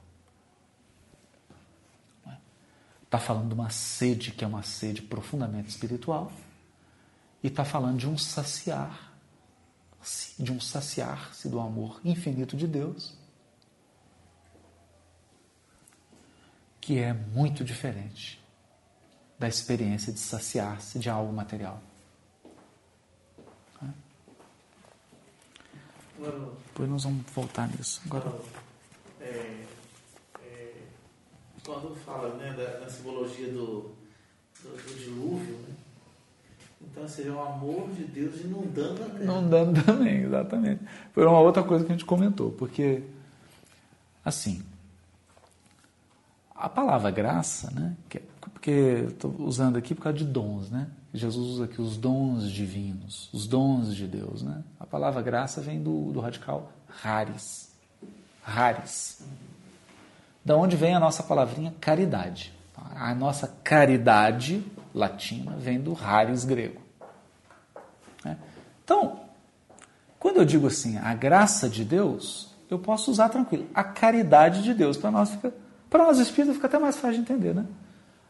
Está 3.17 3.29
falando 3.29 3.49
de 3.49 3.55
uma 3.55 3.71
sede 3.71 4.31
que 4.31 4.45
é 4.45 4.47
uma 4.47 4.63
sede 4.63 5.01
profundamente 5.01 5.71
espiritual. 5.71 6.31
E 7.43 7.47
está 7.47 7.65
falando 7.65 7.97
de 7.97 8.07
um 8.07 8.19
saciar, 8.19 9.11
de 10.39 10.53
um 10.53 10.61
saciar-se 10.61 11.49
do 11.49 11.59
amor 11.59 11.99
infinito 12.05 12.55
de 12.59 12.67
Deus, 12.67 13.17
que 16.79 16.99
é 16.99 17.15
muito 17.15 17.65
diferente 17.65 18.39
da 19.39 19.49
experiência 19.49 20.13
de 20.13 20.21
saciar-se 20.21 20.99
de 20.99 21.09
algo 21.09 21.33
material. 21.33 21.81
Depois 26.19 26.91
nós 26.91 27.05
vamos 27.05 27.25
voltar 27.33 27.67
nisso. 27.69 28.03
Agora. 28.05 28.39
É, 29.23 29.65
quando 31.67 31.95
fala 31.97 32.35
né, 32.37 32.55
da, 32.57 32.85
da 32.85 32.89
simbologia 32.89 33.49
do, 33.49 33.91
do, 34.63 34.77
do 34.77 34.99
dilúvio, 34.99 35.59
né? 35.69 35.75
então 36.81 37.09
seria 37.09 37.35
o 37.35 37.43
amor 37.43 37.89
de 37.91 38.05
Deus 38.05 38.41
inundando 38.41 39.03
a 39.03 39.07
terra. 39.07 39.25
Inundando 39.25 39.83
também, 39.83 40.23
exatamente. 40.23 40.83
Foi 41.13 41.27
uma 41.27 41.41
outra 41.41 41.63
coisa 41.65 41.85
que 41.85 41.91
a 41.91 41.95
gente 41.95 42.05
comentou, 42.05 42.53
porque, 42.53 43.03
assim, 44.25 44.63
a 46.55 46.69
palavra 46.69 47.11
graça, 47.11 47.71
né, 47.73 47.97
que, 48.09 48.21
porque 48.41 49.07
estou 49.09 49.35
usando 49.41 49.77
aqui 49.77 49.95
por 49.95 50.03
causa 50.03 50.19
de 50.19 50.25
dons, 50.25 50.71
né? 50.71 50.89
Jesus 51.13 51.51
usa 51.53 51.65
aqui 51.65 51.81
os 51.81 51.97
dons 51.97 52.51
divinos, 52.51 53.31
os 53.33 53.47
dons 53.47 53.95
de 53.95 54.07
Deus, 54.07 54.43
né? 54.43 54.63
A 54.79 54.87
palavra 54.87 55.23
graça 55.23 55.61
vem 55.61 55.83
do, 55.83 56.13
do 56.13 56.21
radical 56.21 56.71
rares, 56.89 57.73
rares. 58.43 59.23
Da 60.47 60.57
onde 60.57 60.77
vem 60.77 60.95
a 60.95 61.01
nossa 61.01 61.25
palavrinha 61.25 61.75
caridade? 61.81 62.55
A 62.95 63.13
nossa 63.13 63.49
caridade 63.65 64.65
latina 64.95 65.57
vem 65.57 65.81
do 65.81 65.93
rares 65.93 66.45
grego. 66.45 66.81
Né? 68.25 68.39
Então, 68.85 69.23
quando 70.21 70.37
eu 70.37 70.45
digo 70.45 70.69
assim, 70.69 70.99
a 70.99 71.13
graça 71.15 71.69
de 71.69 71.85
Deus, 71.85 72.55
eu 72.71 72.79
posso 72.79 73.11
usar 73.11 73.29
tranquilo. 73.29 73.67
A 73.75 73.83
caridade 73.83 74.63
de 74.63 74.73
Deus, 74.73 74.97
para 74.97 75.11
nós 75.11 75.31
fica, 75.31 75.53
para 75.91 76.05
nós 76.05 76.21
espíritas 76.21 76.55
fica 76.55 76.69
até 76.69 76.79
mais 76.79 76.95
fácil 76.95 77.17
de 77.17 77.23
entender, 77.23 77.53
né? 77.53 77.67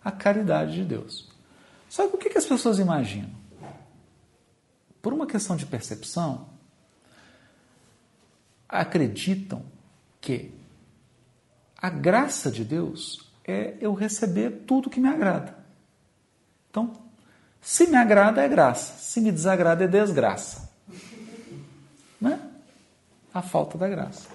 A 0.02 0.10
caridade 0.10 0.72
de 0.72 0.84
Deus. 0.84 1.28
Só 1.86 2.08
que 2.08 2.16
o 2.16 2.18
que, 2.18 2.30
que 2.30 2.38
as 2.38 2.46
pessoas 2.46 2.78
imaginam? 2.78 3.28
Por 5.02 5.12
uma 5.12 5.26
questão 5.26 5.54
de 5.54 5.66
percepção, 5.66 6.48
acreditam 8.66 9.62
que 10.18 10.56
a 11.76 11.90
graça 11.90 12.50
de 12.50 12.64
Deus 12.64 13.30
é 13.44 13.74
eu 13.80 13.94
receber 13.94 14.64
tudo 14.66 14.90
que 14.90 15.00
me 15.00 15.08
agrada. 15.08 15.56
Então, 16.70 16.92
se 17.60 17.86
me 17.86 17.96
agrada 17.96 18.42
é 18.42 18.48
graça, 18.48 18.98
se 18.98 19.20
me 19.20 19.30
desagrada 19.30 19.84
é 19.84 19.88
desgraça. 19.88 20.70
Né? 22.20 22.40
A 23.32 23.42
falta 23.42 23.76
da 23.76 23.88
graça. 23.88 24.28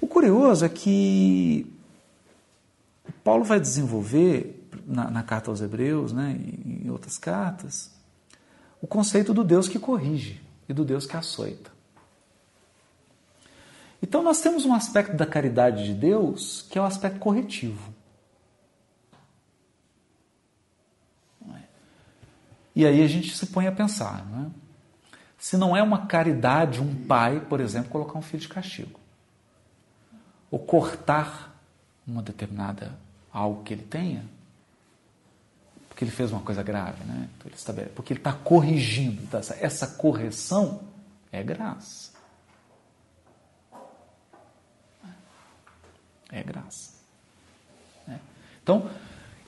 O 0.00 0.06
curioso 0.06 0.64
é 0.64 0.68
que 0.68 1.72
Paulo 3.22 3.44
vai 3.44 3.58
desenvolver 3.58 4.68
na, 4.86 5.10
na 5.10 5.22
carta 5.22 5.50
aos 5.50 5.60
Hebreus, 5.60 6.12
né, 6.12 6.38
em 6.64 6.88
outras 6.90 7.18
cartas, 7.18 7.90
o 8.80 8.86
conceito 8.86 9.34
do 9.34 9.42
Deus 9.42 9.68
que 9.68 9.78
corrige 9.78 10.40
e 10.68 10.72
do 10.72 10.84
Deus 10.84 11.06
que 11.06 11.16
açoita. 11.16 11.75
Então 14.02 14.22
nós 14.22 14.40
temos 14.40 14.64
um 14.64 14.74
aspecto 14.74 15.16
da 15.16 15.26
caridade 15.26 15.84
de 15.84 15.94
Deus 15.94 16.66
que 16.70 16.78
é 16.78 16.82
o 16.82 16.84
aspecto 16.84 17.18
corretivo. 17.18 17.94
E 22.74 22.84
aí 22.84 23.02
a 23.02 23.08
gente 23.08 23.34
se 23.34 23.46
põe 23.46 23.66
a 23.66 23.72
pensar, 23.72 24.26
não 24.26 24.46
é? 24.46 24.66
se 25.38 25.56
não 25.56 25.76
é 25.76 25.82
uma 25.82 26.06
caridade 26.06 26.80
um 26.80 27.06
pai, 27.06 27.40
por 27.40 27.60
exemplo, 27.60 27.90
colocar 27.90 28.18
um 28.18 28.22
filho 28.22 28.42
de 28.42 28.48
castigo, 28.48 29.00
ou 30.50 30.58
cortar 30.58 31.58
uma 32.06 32.22
determinada 32.22 32.98
algo 33.32 33.62
que 33.62 33.72
ele 33.72 33.82
tenha, 33.82 34.24
porque 35.88 36.04
ele 36.04 36.10
fez 36.10 36.30
uma 36.32 36.40
coisa 36.40 36.62
grave, 36.62 37.02
né? 37.04 37.28
Então 37.38 37.50
ele 37.50 37.88
porque 37.94 38.12
ele 38.12 38.20
está 38.20 38.32
corrigindo. 38.32 39.22
Então 39.22 39.40
essa 39.40 39.86
correção 39.86 40.82
é 41.32 41.42
graça. 41.42 42.15
É 46.30 46.42
graça. 46.42 46.92
Né? 48.06 48.18
Então, 48.62 48.90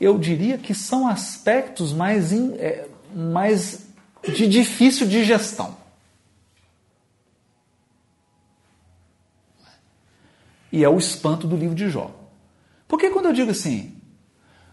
eu 0.01 0.19
diria 0.19 0.59
que 0.59 0.75
são 0.75 1.07
aspectos 1.07 1.93
mais, 1.93 2.33
in, 2.33 2.55
é, 2.55 2.89
mais 3.15 3.87
de 4.23 4.47
difícil 4.47 5.07
digestão. 5.07 5.77
E 10.71 10.85
é 10.85 10.89
o 10.89 10.99
espanto 10.99 11.47
do 11.47 11.57
livro 11.57 11.75
de 11.75 11.89
Jó. 11.89 12.11
Porque 12.87 13.11
quando 13.11 13.27
eu 13.27 13.33
digo 13.33 13.51
assim, 13.51 13.95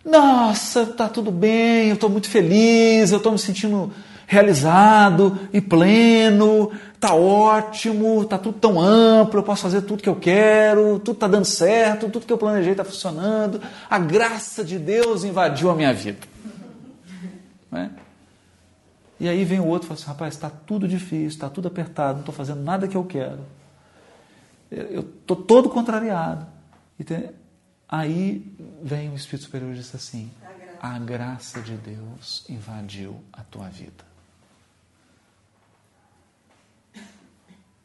nossa, 0.03 0.85
tá 0.85 1.09
tudo 1.09 1.31
bem, 1.31 1.89
eu 1.89 1.95
estou 1.95 2.09
muito 2.09 2.29
feliz, 2.29 3.11
eu 3.11 3.17
estou 3.17 3.31
me 3.31 3.39
sentindo 3.39 3.91
realizado 4.27 5.39
e 5.53 5.61
pleno, 5.61 6.71
tá 7.05 7.13
ótimo, 7.13 8.25
tá 8.25 8.37
tudo 8.37 8.57
tão 8.57 8.79
amplo, 8.79 9.39
eu 9.39 9.43
posso 9.43 9.61
fazer 9.61 9.81
tudo 9.81 10.01
que 10.01 10.09
eu 10.09 10.15
quero, 10.15 10.99
tudo 10.99 11.17
tá 11.17 11.27
dando 11.27 11.45
certo, 11.45 12.09
tudo 12.09 12.25
que 12.25 12.33
eu 12.33 12.37
planejei 12.37 12.71
está 12.71 12.83
funcionando, 12.83 13.61
a 13.89 13.99
graça 13.99 14.63
de 14.63 14.79
Deus 14.79 15.23
invadiu 15.23 15.69
a 15.69 15.75
minha 15.75 15.93
vida. 15.93 16.27
É? 17.71 17.89
E 19.19 19.29
aí 19.29 19.45
vem 19.45 19.59
o 19.59 19.67
outro 19.67 19.85
e 19.85 19.89
fala 19.89 19.99
assim, 19.99 20.07
rapaz, 20.07 20.33
está 20.33 20.49
tudo 20.49 20.87
difícil, 20.87 21.27
está 21.27 21.49
tudo 21.49 21.67
apertado, 21.67 22.13
não 22.13 22.19
estou 22.21 22.33
fazendo 22.33 22.61
nada 22.61 22.87
que 22.87 22.97
eu 22.97 23.03
quero. 23.03 23.39
Eu 24.71 25.01
estou 25.01 25.37
todo 25.37 25.69
contrariado. 25.69 26.47
Aí 27.87 28.51
vem 28.81 29.09
o 29.11 29.15
Espírito 29.15 29.45
Superior 29.45 29.71
e 29.71 29.75
diz 29.75 29.93
assim: 29.93 30.31
a 30.81 30.97
graça 30.97 31.61
de 31.61 31.75
Deus 31.75 32.45
invadiu 32.49 33.21
a 33.31 33.43
tua 33.43 33.69
vida. 33.69 34.03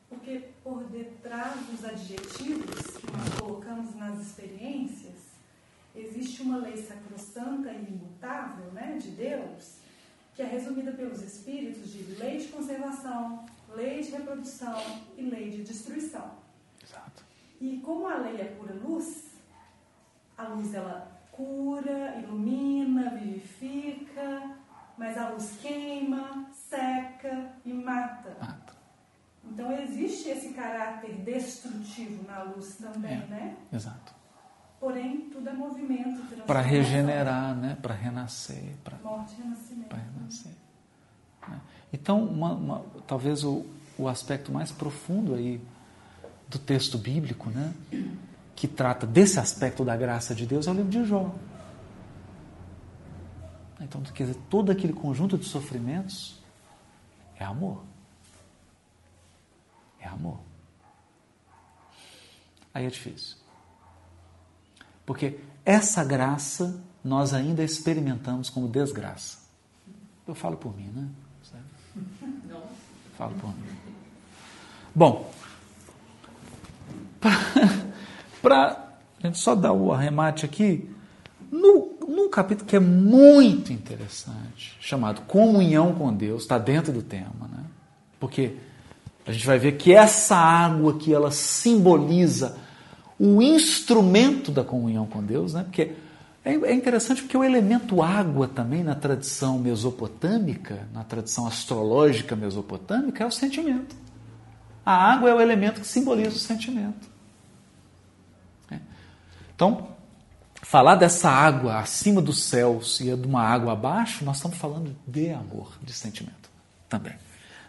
Porque 0.09 0.43
por 0.71 0.85
detrás 0.85 1.67
dos 1.67 1.85
adjetivos 1.85 2.97
que 2.97 3.11
nós 3.11 3.41
colocamos 3.41 3.93
nas 3.97 4.21
experiências, 4.21 5.17
existe 5.97 6.43
uma 6.43 6.59
lei 6.59 6.77
sacrossanta 6.77 7.73
e 7.73 7.89
imutável 7.89 8.71
né, 8.71 8.97
de 8.97 9.11
Deus, 9.11 9.79
que 10.33 10.43
é 10.43 10.45
resumida 10.45 10.93
pelos 10.93 11.23
Espíritos 11.23 11.93
de 11.93 12.05
lei 12.15 12.39
de 12.39 12.47
conservação, 12.47 13.45
lei 13.75 14.01
de 14.01 14.13
reprodução 14.13 14.81
e 15.19 15.23
lei 15.23 15.51
de 15.51 15.65
destruição. 15.65 16.35
Exato. 16.81 17.25
E 17.61 17.79
como 17.85 18.07
a 18.07 18.19
lei 18.19 18.41
é 18.41 18.45
pura 18.45 18.73
luz, 18.75 19.25
a 20.39 20.45
luz 20.45 20.73
ela 20.73 21.21
cura, 21.33 22.15
ilumina, 22.23 23.11
vivifica, 23.11 24.57
mas 24.97 25.19
a 25.19 25.31
luz 25.31 25.59
queima, 25.61 26.49
seca 26.53 27.55
e 27.65 27.73
mata. 27.73 28.60
Então 29.51 29.73
existe 29.73 30.29
esse 30.29 30.51
caráter 30.51 31.15
destrutivo 31.17 32.25
na 32.27 32.43
luz 32.45 32.77
também, 32.77 33.13
é, 33.13 33.27
né? 33.27 33.57
Exato. 33.73 34.15
Porém, 34.79 35.29
tudo 35.31 35.49
é 35.49 35.53
movimento. 35.53 36.23
Para 36.47 36.61
regenerar, 36.63 37.55
né? 37.55 37.77
para 37.83 37.95
renascer. 37.95 38.77
Pra, 38.83 38.97
Morte 38.99 39.35
e 39.35 39.43
renascimento. 39.43 39.89
Para 39.89 39.99
renascer. 39.99 40.53
Né? 41.47 41.61
Então, 41.93 42.25
uma, 42.25 42.53
uma, 42.55 42.85
talvez 43.07 43.45
o, 43.45 43.67
o 43.99 44.09
aspecto 44.09 44.51
mais 44.51 44.73
profundo 44.73 45.35
aí 45.35 45.61
do 46.49 46.59
texto 46.59 46.97
bíblico, 46.97 47.51
né? 47.51 47.75
que 48.57 48.67
trata 48.67 49.07
desse 49.07 49.39
aspecto 49.39 49.85
da 49.85 49.97
graça 49.97 50.35
de 50.35 50.47
Deus 50.47 50.67
é 50.67 50.71
o 50.71 50.75
livro 50.75 50.91
de 50.91 51.05
Jó. 51.05 51.35
Então, 53.81 54.01
quer 54.03 54.25
dizer, 54.25 54.39
todo 54.49 54.73
aquele 54.73 54.93
conjunto 54.93 55.37
de 55.37 55.45
sofrimentos 55.45 56.39
é 57.37 57.45
amor. 57.45 57.83
É 60.01 60.09
amor. 60.09 60.39
Aí 62.73 62.87
é 62.87 62.89
difícil. 62.89 63.37
Porque 65.05 65.39
essa 65.65 66.05
graça 66.05 66.83
nós 67.03 67.35
ainda 67.35 67.63
experimentamos 67.63 68.49
como 68.51 68.69
desgraça. 68.69 69.39
Eu 70.27 70.35
falo 70.35 70.57
por 70.57 70.77
mim, 70.77 70.91
né? 70.95 71.09
Não. 72.49 72.63
Falo 73.17 73.35
por 73.35 73.49
mim. 73.49 73.77
Bom, 74.95 75.31
para 78.41 78.93
a 79.23 79.27
gente 79.27 79.39
só 79.39 79.55
dar 79.55 79.73
o 79.73 79.93
arremate 79.93 80.45
aqui, 80.45 80.89
no, 81.51 81.97
num 82.07 82.31
capítulo 82.31 82.69
que 82.69 82.77
é 82.77 82.81
muito 82.81 83.73
interessante, 83.73 84.77
chamado 84.81 85.23
Comunhão 85.23 85.95
com 85.95 86.15
Deus, 86.15 86.43
está 86.43 86.59
dentro 86.59 86.93
do 86.93 87.03
tema, 87.03 87.49
né? 87.51 87.65
Porque 88.19 88.57
a 89.31 89.33
gente 89.33 89.47
vai 89.47 89.59
ver 89.59 89.73
que 89.73 89.93
essa 89.93 90.37
água 90.37 90.99
que 90.99 91.15
ela 91.15 91.31
simboliza 91.31 92.59
o 93.19 93.41
instrumento 93.41 94.51
da 94.51 94.65
comunhão 94.65 95.07
com 95.07 95.23
Deus, 95.23 95.55
né? 95.55 95.63
Porque 95.63 95.93
é, 96.45 96.53
é 96.53 96.75
interessante 96.75 97.23
porque 97.23 97.37
o 97.37 97.45
elemento 97.45 98.03
água 98.03 98.49
também 98.49 98.83
na 98.83 98.95
tradição 98.95 99.59
mesopotâmica, 99.59 100.89
na 100.93 101.05
tradição 101.05 101.47
astrológica 101.47 102.35
mesopotâmica, 102.35 103.23
é 103.23 103.27
o 103.27 103.31
sentimento. 103.31 103.95
A 104.85 105.13
água 105.13 105.31
é 105.31 105.35
o 105.35 105.41
elemento 105.41 105.81
que 105.81 105.87
simboliza 105.87 106.31
o 106.31 106.41
sentimento. 106.41 107.09
É. 108.69 108.79
Então, 109.55 109.91
falar 110.61 110.97
dessa 110.97 111.31
água 111.31 111.79
acima 111.79 112.21
dos 112.21 112.43
céus 112.43 112.99
e 112.99 113.15
de 113.15 113.27
uma 113.29 113.43
água 113.43 113.75
abaixo, 113.75 114.25
nós 114.25 114.37
estamos 114.37 114.59
falando 114.59 114.97
de 115.07 115.31
amor, 115.31 115.79
de 115.83 115.93
sentimento 115.93 116.51
também. 116.89 117.15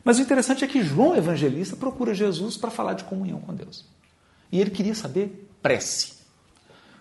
Mas 0.03 0.17
o 0.17 0.21
interessante 0.21 0.63
é 0.63 0.67
que 0.67 0.83
João 0.83 1.15
Evangelista 1.15 1.75
procura 1.75 2.13
Jesus 2.13 2.57
para 2.57 2.71
falar 2.71 2.93
de 2.93 3.03
comunhão 3.03 3.39
com 3.39 3.53
Deus. 3.53 3.85
E 4.51 4.59
ele 4.59 4.71
queria 4.71 4.95
saber 4.95 5.49
prece. 5.61 6.13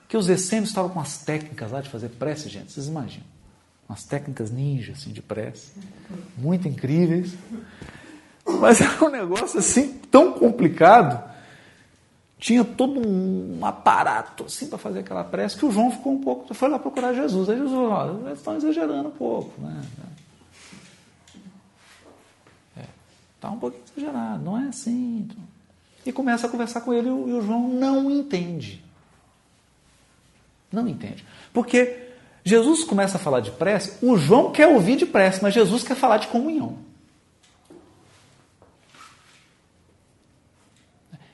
Porque 0.03 0.17
os 0.17 0.29
essênios 0.29 0.71
estavam 0.71 0.91
com 0.91 1.01
as 1.01 1.19
técnicas 1.19 1.71
lá 1.71 1.81
de 1.81 1.89
fazer 1.89 2.09
prece, 2.11 2.49
gente, 2.49 2.73
vocês 2.73 2.89
imaginam. 2.89 3.27
Umas 3.89 4.05
técnicas 4.05 4.51
ninja 4.51 4.93
assim, 4.93 5.11
de 5.11 5.23
prece, 5.23 5.73
muito 6.37 6.69
incríveis. 6.69 7.35
Mas 8.45 8.81
era 8.83 9.05
um 9.05 9.09
negócio 9.09 9.59
assim 9.59 9.99
tão 10.11 10.33
complicado. 10.33 11.31
Tinha 12.39 12.65
todo 12.65 13.07
um 13.07 13.65
aparato 13.65 14.45
assim 14.45 14.67
para 14.67 14.79
fazer 14.79 15.01
aquela 15.01 15.25
prece 15.25 15.57
que 15.57 15.67
o 15.67 15.71
João 15.71 15.91
ficou 15.91 16.13
um 16.15 16.21
pouco, 16.21 16.53
foi 16.55 16.69
lá 16.69 16.79
procurar 16.79 17.13
Jesus. 17.13 17.49
Aí 17.49 17.57
Jesus 17.57 17.73
falou, 17.73 18.27
eles 18.27 18.39
estão 18.39 18.57
exagerando 18.57 19.09
um 19.09 19.13
pouco, 19.13 19.61
né? 19.61 19.81
Está 23.41 23.51
um 23.51 23.59
pouquinho 23.59 23.83
exagerado, 23.97 24.45
não 24.45 24.59
é 24.59 24.69
assim. 24.69 25.27
E 26.05 26.13
começa 26.13 26.47
a 26.47 26.51
conversar 26.51 26.83
com 26.83 26.93
ele 26.93 27.09
e 27.09 27.11
o 27.11 27.41
João 27.41 27.69
não 27.69 28.11
entende. 28.11 28.85
Não 30.71 30.87
entende. 30.87 31.25
Porque 31.51 32.11
Jesus 32.45 32.85
começa 32.85 33.17
a 33.17 33.21
falar 33.21 33.41
de 33.41 33.51
prece, 33.51 33.97
o 34.05 34.19
João 34.19 34.53
quer 34.53 34.69
ouvir 34.69 34.97
de 34.97 35.07
prece, 35.07 35.43
mas 35.43 35.55
Jesus 35.55 35.83
quer 35.83 35.97
falar 35.97 36.19
de 36.19 36.29
comunhão. 36.29 36.77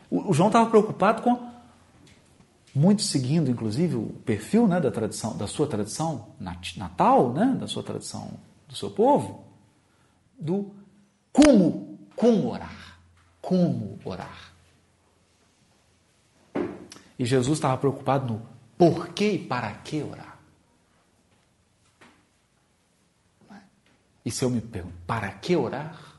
O 0.08 0.32
João 0.32 0.48
estava 0.48 0.70
preocupado 0.70 1.22
com, 1.22 1.50
muito 2.72 3.02
seguindo, 3.02 3.50
inclusive, 3.50 3.96
o 3.96 4.14
perfil 4.24 4.68
né, 4.68 4.80
da 4.80 4.92
tradição, 4.92 5.36
da 5.36 5.48
sua 5.48 5.66
tradição 5.66 6.28
natal, 6.76 7.32
né, 7.32 7.56
da 7.58 7.66
sua 7.66 7.82
tradição 7.82 8.30
do 8.68 8.76
seu 8.76 8.92
povo, 8.92 9.44
do 10.38 10.70
como 11.32 11.95
como 12.16 12.50
orar. 12.50 12.98
Como 13.40 13.98
orar. 14.04 14.52
E 17.18 17.24
Jesus 17.24 17.58
estava 17.58 17.78
preocupado 17.78 18.34
no 18.34 18.48
porquê 18.76 19.32
e 19.32 19.38
para 19.38 19.72
que 19.74 20.02
orar. 20.02 20.36
E 24.24 24.30
se 24.30 24.44
eu 24.44 24.50
me 24.50 24.60
pergunto, 24.60 24.96
para 25.06 25.30
que 25.30 25.54
orar? 25.54 26.16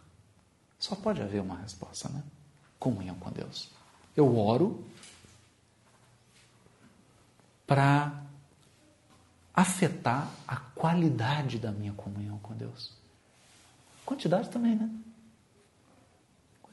Só 0.80 0.96
pode 0.96 1.22
haver 1.22 1.42
uma 1.42 1.58
resposta, 1.58 2.08
né? 2.08 2.24
Comunhão 2.80 3.16
com 3.16 3.30
Deus. 3.30 3.70
Eu 4.16 4.38
oro 4.38 4.86
para 7.68 8.24
afetar 9.54 10.32
a 10.48 10.56
qualidade 10.56 11.60
da 11.60 11.72
minha 11.72 11.92
comunhão 11.94 12.40
com 12.40 12.56
Deus. 12.56 12.94
Quantidade 14.06 14.50
também, 14.50 14.76
né? 14.76 14.90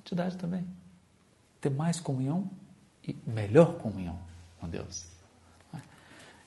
Quantidade 0.05 0.37
também. 0.37 0.67
Ter 1.63 1.71
mais 1.71 1.99
comunhão 1.99 2.51
e 3.03 3.17
melhor 3.27 3.79
comunhão 3.79 4.19
com 4.61 4.69
Deus. 4.69 5.07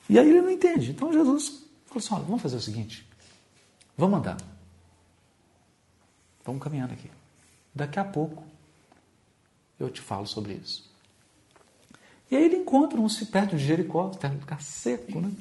E 0.08 0.16
aí 0.16 0.28
ele 0.28 0.40
não 0.40 0.50
entende. 0.50 0.92
Então 0.92 1.12
Jesus 1.12 1.64
falou 1.86 1.98
assim: 1.98 2.14
olha, 2.14 2.24
vamos 2.24 2.40
fazer 2.40 2.56
o 2.56 2.60
seguinte: 2.60 3.06
vamos 3.96 4.20
andar. 4.20 4.36
Vamos 6.44 6.62
caminhando 6.62 6.92
aqui. 6.92 7.10
Daqui 7.74 7.98
a 7.98 8.04
pouco 8.04 8.44
eu 9.78 9.90
te 9.90 10.00
falo 10.00 10.26
sobre 10.26 10.54
isso. 10.54 10.88
E 12.30 12.36
aí 12.36 12.44
ele 12.44 12.56
encontra 12.56 13.00
um 13.00 13.08
perto 13.26 13.56
de 13.56 13.64
Jericó, 13.64 14.10
terra 14.10 14.36
ficar 14.38 14.62
seco, 14.62 15.20
né? 15.20 15.32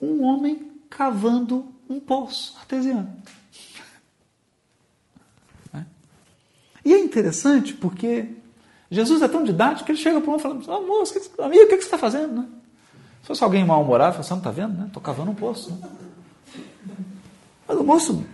Um 0.00 0.22
homem 0.22 0.72
cavando 0.88 1.70
um 1.88 2.00
poço 2.00 2.56
artesiano. 2.56 3.14
E 6.88 6.94
é 6.94 6.98
interessante 6.98 7.74
porque 7.74 8.30
Jesus 8.90 9.20
é 9.20 9.28
tão 9.28 9.44
didático 9.44 9.84
que 9.84 9.92
ele 9.92 9.98
chega 9.98 10.22
para 10.22 10.30
um 10.30 10.36
e 10.36 10.38
fala: 10.38 10.58
oh, 10.68 10.86
moço, 10.86 11.20
amigo, 11.38 11.64
o 11.64 11.68
que 11.68 11.76
você 11.76 11.82
está 11.82 11.98
fazendo? 11.98 12.32
Né? 12.32 12.46
Se 13.20 13.26
fosse 13.26 13.44
alguém 13.44 13.62
mal-humorado, 13.62 14.16
você 14.16 14.30
não 14.30 14.38
está 14.38 14.50
vendo? 14.50 14.72
Né? 14.72 14.86
Estou 14.86 15.02
cavando 15.02 15.30
um 15.30 15.34
poço. 15.34 15.78
Mas 17.68 17.76
o 17.76 17.84
moço 17.84 18.24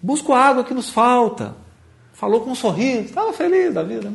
busca 0.00 0.34
a 0.34 0.48
água 0.48 0.64
que 0.64 0.72
nos 0.72 0.88
falta. 0.88 1.54
Falou 2.14 2.40
com 2.40 2.52
um 2.52 2.54
sorriso, 2.54 3.02
estava 3.02 3.34
feliz 3.34 3.74
da 3.74 3.82
vida. 3.82 4.14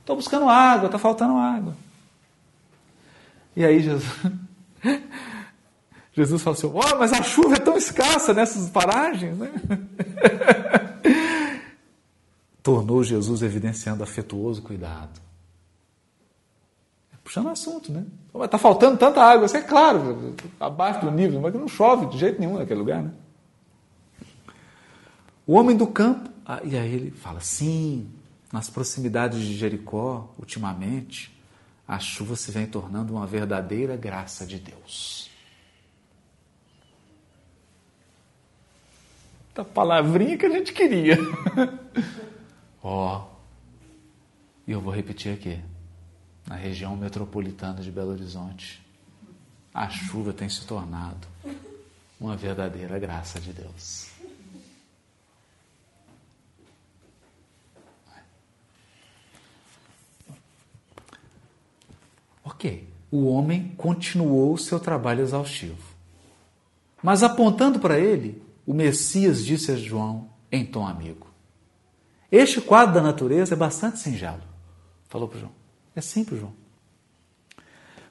Estou 0.00 0.16
né? 0.16 0.20
buscando 0.20 0.48
água, 0.48 0.86
está 0.86 0.98
faltando 0.98 1.36
água. 1.36 1.76
E 3.54 3.64
aí 3.64 3.78
Jesus, 3.78 4.04
Jesus 6.12 6.42
fala 6.42 6.56
assim: 6.56 6.66
oh, 6.66 6.98
mas 6.98 7.12
a 7.12 7.22
chuva 7.22 7.54
é 7.54 7.60
tão 7.60 7.76
escassa 7.76 8.34
nessas 8.34 8.68
paragens. 8.68 9.38
Né? 9.38 9.52
tornou 12.62 13.02
Jesus 13.02 13.42
evidenciando 13.42 14.02
afetuoso 14.02 14.62
cuidado. 14.62 15.20
Puxando 17.24 17.48
assunto, 17.48 17.92
né? 17.92 18.04
Está 18.44 18.58
faltando 18.58 18.98
tanta 18.98 19.22
água, 19.22 19.46
isso 19.46 19.56
é 19.56 19.62
claro, 19.62 20.34
abaixo 20.58 21.00
do 21.00 21.10
nível, 21.10 21.40
mas 21.40 21.54
não 21.54 21.68
chove 21.68 22.06
de 22.06 22.18
jeito 22.18 22.40
nenhum 22.40 22.58
naquele 22.58 22.80
lugar, 22.80 23.02
né? 23.02 23.12
O 25.46 25.54
homem 25.54 25.76
do 25.76 25.86
campo, 25.86 26.30
ah, 26.44 26.60
e 26.64 26.76
aí 26.76 26.92
ele 26.92 27.10
fala, 27.10 27.40
sim, 27.40 28.08
nas 28.52 28.68
proximidades 28.68 29.40
de 29.40 29.54
Jericó, 29.54 30.32
ultimamente, 30.38 31.32
a 31.86 31.98
chuva 31.98 32.36
se 32.36 32.50
vem 32.50 32.66
tornando 32.66 33.12
uma 33.12 33.26
verdadeira 33.26 33.96
graça 33.96 34.44
de 34.44 34.58
Deus. 34.58 35.30
A 39.54 39.64
palavrinha 39.64 40.36
que 40.36 40.46
a 40.46 40.50
gente 40.50 40.72
queria. 40.72 41.18
Ó, 42.82 43.28
e 44.66 44.72
eu 44.72 44.80
vou 44.80 44.92
repetir 44.92 45.32
aqui, 45.32 45.60
na 46.46 46.56
região 46.56 46.96
metropolitana 46.96 47.80
de 47.80 47.90
Belo 47.90 48.10
Horizonte, 48.10 48.82
a 49.72 49.88
chuva 49.88 50.32
tem 50.32 50.48
se 50.48 50.66
tornado 50.66 51.26
uma 52.20 52.36
verdadeira 52.36 52.98
graça 52.98 53.40
de 53.40 53.52
Deus. 53.52 54.10
Ok, 62.44 62.88
o 63.10 63.26
homem 63.26 63.74
continuou 63.76 64.52
o 64.52 64.58
seu 64.58 64.78
trabalho 64.78 65.22
exaustivo. 65.22 65.92
Mas 67.02 67.22
apontando 67.22 67.80
para 67.80 67.98
ele, 67.98 68.42
o 68.66 68.72
Messias 68.74 69.44
disse 69.44 69.72
a 69.72 69.76
João 69.76 70.28
em 70.50 70.64
tom 70.64 70.86
amigo: 70.86 71.31
este 72.32 72.62
quadro 72.62 72.94
da 72.94 73.02
natureza 73.02 73.52
é 73.52 73.56
bastante 73.56 73.98
singelo, 73.98 74.40
falou 75.10 75.28
para 75.28 75.40
João. 75.40 75.52
É 75.94 76.00
simples, 76.00 76.40
João. 76.40 76.54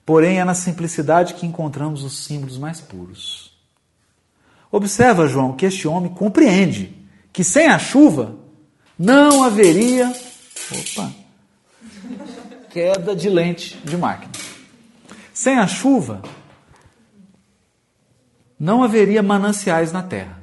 Porém, 0.06 0.40
é 0.40 0.46
na 0.46 0.54
simplicidade 0.54 1.34
que 1.34 1.48
encontramos 1.48 2.04
os 2.04 2.20
símbolos 2.20 2.60
mais 2.60 2.80
puros. 2.80 3.60
Observa, 4.72 5.28
João, 5.28 5.54
que 5.56 5.66
este 5.66 5.88
homem 5.88 6.14
compreende 6.14 6.96
que 7.34 7.44
sem 7.44 7.68
a 7.68 7.80
chuva 7.80 8.38
não 8.98 9.44
haveria 9.44 10.14
opa, 10.72 11.12
queda 12.70 13.16
de 13.16 13.28
lente 13.28 13.76
de 13.78 13.98
máquina. 13.98 14.32
Sem 15.34 15.58
a 15.58 15.66
chuva 15.66 16.22
não 18.60 18.84
haveria 18.84 19.24
mananciais 19.24 19.92
na 19.92 20.04
terra. 20.04 20.42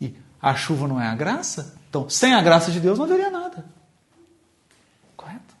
E 0.00 0.14
a 0.40 0.54
chuva 0.54 0.86
não 0.86 1.00
é 1.00 1.06
a 1.06 1.14
graça? 1.14 1.78
Então, 1.88 2.08
sem 2.08 2.34
a 2.34 2.42
graça 2.42 2.70
de 2.70 2.80
Deus 2.80 2.98
não 2.98 3.06
haveria 3.06 3.30
nada. 3.30 3.64
Correto? 5.16 5.54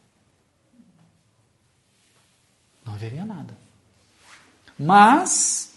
Não 2.84 2.94
haveria 2.94 3.24
nada. 3.24 3.56
Mas, 4.78 5.74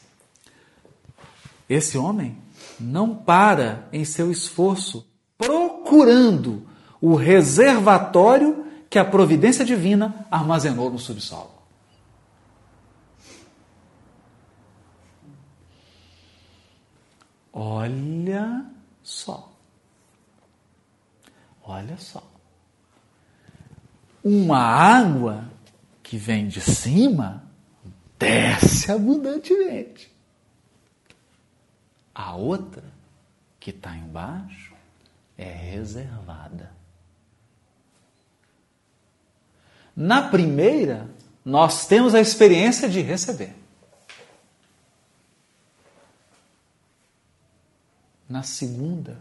esse 1.70 1.98
homem 1.98 2.38
não 2.80 3.16
para 3.16 3.88
em 3.92 4.04
seu 4.04 4.32
esforço 4.32 5.08
procurando 5.38 6.68
o 7.02 7.16
reservatório 7.16 8.66
que 8.90 9.00
a 9.00 9.06
providência 9.06 9.64
divina 9.64 10.26
armazenou 10.30 10.90
no 10.90 11.00
subsolo. 11.00 11.52
Olha 17.54 18.66
só. 19.10 19.52
Olha 21.63 21.98
só. 21.98 22.24
Uma 24.24 24.60
água 24.60 25.50
que 26.04 26.15
vem 26.15 26.48
de 26.48 26.62
cima 26.62 27.43
desce 28.19 28.91
abundantemente. 28.91 30.13
A 32.13 32.36
outra, 32.36 32.84
que 33.60 33.72
está 33.72 33.95
embaixo, 33.95 34.76
é 35.38 35.52
reservada. 35.52 36.72
Na 39.95 40.30
primeira, 40.30 41.10
nós 41.43 41.88
temos 41.88 42.13
a 42.13 42.22
experiência 42.22 42.88
de 42.88 43.02
receber. 43.02 43.56
Na 48.30 48.44
segunda, 48.44 49.20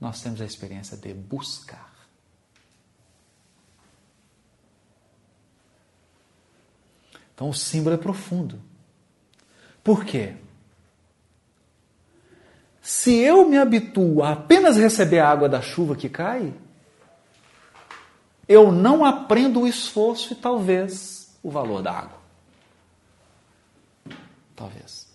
nós 0.00 0.22
temos 0.22 0.40
a 0.40 0.44
experiência 0.44 0.96
de 0.96 1.12
buscar. 1.12 1.90
Então 7.34 7.48
o 7.48 7.54
símbolo 7.54 7.96
é 7.96 7.98
profundo. 7.98 8.60
Por 9.82 10.04
quê? 10.04 10.36
Se 12.80 13.16
eu 13.16 13.48
me 13.48 13.58
habituo 13.58 14.22
a 14.22 14.32
apenas 14.32 14.76
receber 14.76 15.18
a 15.18 15.28
água 15.28 15.48
da 15.48 15.60
chuva 15.60 15.96
que 15.96 16.08
cai, 16.08 16.54
eu 18.46 18.70
não 18.70 19.04
aprendo 19.04 19.60
o 19.60 19.66
esforço 19.66 20.32
e 20.32 20.36
talvez 20.36 21.36
o 21.42 21.50
valor 21.50 21.82
da 21.82 21.92
água. 21.92 22.20
Talvez. 24.54 25.09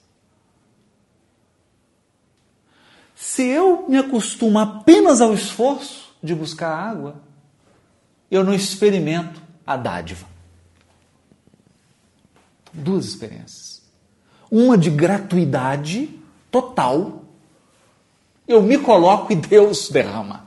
Se 3.26 3.42
eu 3.42 3.90
me 3.90 3.98
acostumo 3.98 4.60
apenas 4.60 5.20
ao 5.20 5.34
esforço 5.34 6.16
de 6.22 6.36
buscar 6.36 6.70
água, 6.70 7.24
eu 8.30 8.44
não 8.44 8.54
experimento 8.54 9.42
a 9.66 9.76
dádiva. 9.76 10.28
Duas 12.72 13.04
experiências. 13.04 13.82
Uma 14.50 14.78
de 14.78 14.92
gratuidade 14.92 16.18
total. 16.52 17.24
Eu 18.48 18.62
me 18.62 18.78
coloco 18.78 19.34
e 19.34 19.36
Deus 19.36 19.90
derrama. 19.90 20.46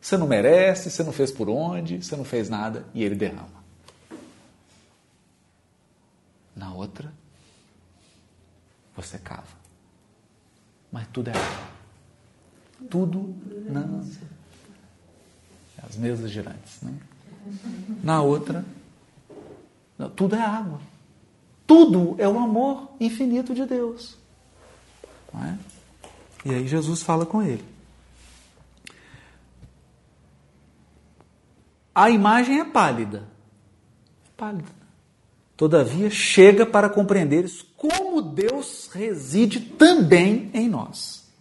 Você 0.00 0.16
não 0.16 0.26
merece, 0.26 0.90
você 0.90 1.02
não 1.02 1.12
fez 1.12 1.30
por 1.30 1.50
onde, 1.50 2.02
você 2.02 2.16
não 2.16 2.24
fez 2.24 2.48
nada 2.48 2.86
e 2.94 3.04
ele 3.04 3.14
derrama. 3.14 3.62
Na 6.56 6.72
outra, 6.72 7.12
você 8.96 9.18
cava 9.18 9.61
mas 10.92 11.08
tudo 11.08 11.28
é 11.28 11.32
água. 11.32 11.72
Tudo 12.90 13.34
não. 13.68 14.06
As 15.82 15.96
mesas 15.96 16.30
girantes. 16.30 16.80
Né? 16.82 16.94
Na 18.04 18.22
outra, 18.22 18.64
tudo 20.14 20.36
é 20.36 20.40
água. 20.40 20.80
Tudo 21.66 22.14
é 22.18 22.28
o 22.28 22.38
amor 22.38 22.90
infinito 23.00 23.54
de 23.54 23.64
Deus. 23.64 24.18
É? 25.34 25.56
E 26.44 26.54
aí 26.54 26.68
Jesus 26.68 27.02
fala 27.02 27.24
com 27.24 27.42
ele. 27.42 27.64
A 31.94 32.10
imagem 32.10 32.60
é 32.60 32.64
pálida. 32.64 33.24
Pálida. 34.36 34.81
Todavia, 35.62 36.10
chega 36.10 36.66
para 36.66 36.90
compreenderes 36.90 37.64
como 37.76 38.20
Deus 38.20 38.90
reside 38.92 39.60
também 39.60 40.50
em 40.52 40.68
nós. 40.68 41.32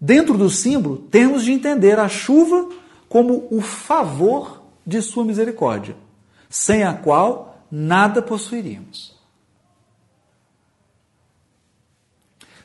Dentro 0.00 0.36
do 0.36 0.50
símbolo, 0.50 0.96
temos 0.96 1.44
de 1.44 1.52
entender 1.52 2.00
a 2.00 2.08
chuva 2.08 2.68
como 3.08 3.46
o 3.48 3.60
favor 3.60 4.60
de 4.84 5.00
Sua 5.00 5.24
misericórdia, 5.24 5.94
sem 6.50 6.82
a 6.82 6.94
qual 6.94 7.64
nada 7.70 8.20
possuiríamos. 8.20 9.14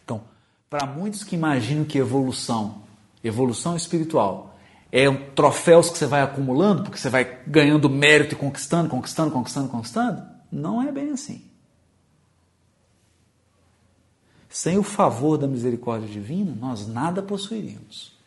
Então, 0.04 0.24
para 0.68 0.88
muitos 0.88 1.24
que 1.24 1.36
imaginam 1.36 1.86
que 1.86 2.00
evolução, 2.00 2.82
evolução 3.24 3.76
espiritual, 3.76 4.57
é 5.00 5.08
um 5.08 5.30
troféus 5.32 5.92
que 5.92 5.98
você 6.00 6.08
vai 6.08 6.24
acumulando, 6.24 6.82
porque 6.82 6.98
você 6.98 7.08
vai 7.08 7.44
ganhando 7.46 7.88
mérito 7.88 8.34
e 8.34 8.38
conquistando, 8.38 8.90
conquistando, 8.90 9.32
conquistando, 9.32 9.70
conquistando. 9.70 10.24
Não 10.52 10.82
é 10.82 10.92
bem 10.92 11.12
assim. 11.12 11.46
Sem 14.50 14.76
o 14.80 14.84
favor 14.84 15.38
da 15.38 15.48
misericórdia 15.48 16.10
divina, 16.10 16.56
nós 16.60 16.88
nada 16.88 17.22
possuiríamos. 17.22 18.18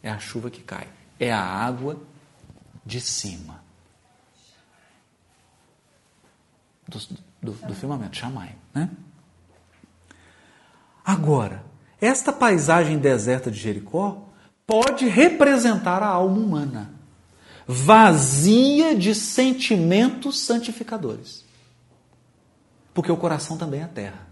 É 0.00 0.08
a 0.08 0.20
chuva 0.20 0.48
que 0.48 0.62
cai, 0.62 0.86
é 1.18 1.32
a 1.32 1.42
água 1.42 2.00
de 2.86 3.00
cima 3.00 3.60
do, 6.86 6.98
do, 7.42 7.52
do 7.66 7.74
firmamento, 7.74 8.16
chamai. 8.16 8.54
Né? 8.72 8.88
Agora, 11.04 11.64
esta 12.00 12.32
paisagem 12.32 12.96
deserta 12.96 13.50
de 13.50 13.58
Jericó 13.58 14.27
pode 14.68 15.08
representar 15.08 16.02
a 16.02 16.08
alma 16.08 16.36
humana, 16.36 16.92
vazia 17.66 18.94
de 18.94 19.14
sentimentos 19.14 20.38
santificadores. 20.40 21.42
Porque 22.92 23.10
o 23.10 23.16
coração 23.16 23.56
também 23.56 23.80
é 23.80 23.86
terra. 23.86 24.28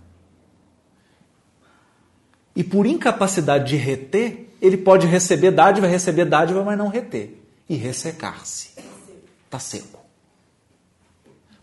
E 2.54 2.62
por 2.62 2.84
incapacidade 2.84 3.70
de 3.70 3.76
reter, 3.76 4.54
ele 4.60 4.76
pode 4.76 5.06
receber 5.06 5.52
dádiva, 5.52 5.86
receber 5.86 6.26
dádiva, 6.26 6.62
mas 6.62 6.76
não 6.76 6.88
reter. 6.88 7.42
E 7.66 7.74
ressecar-se. 7.74 8.72
Está 9.46 9.58
seco. 9.58 10.00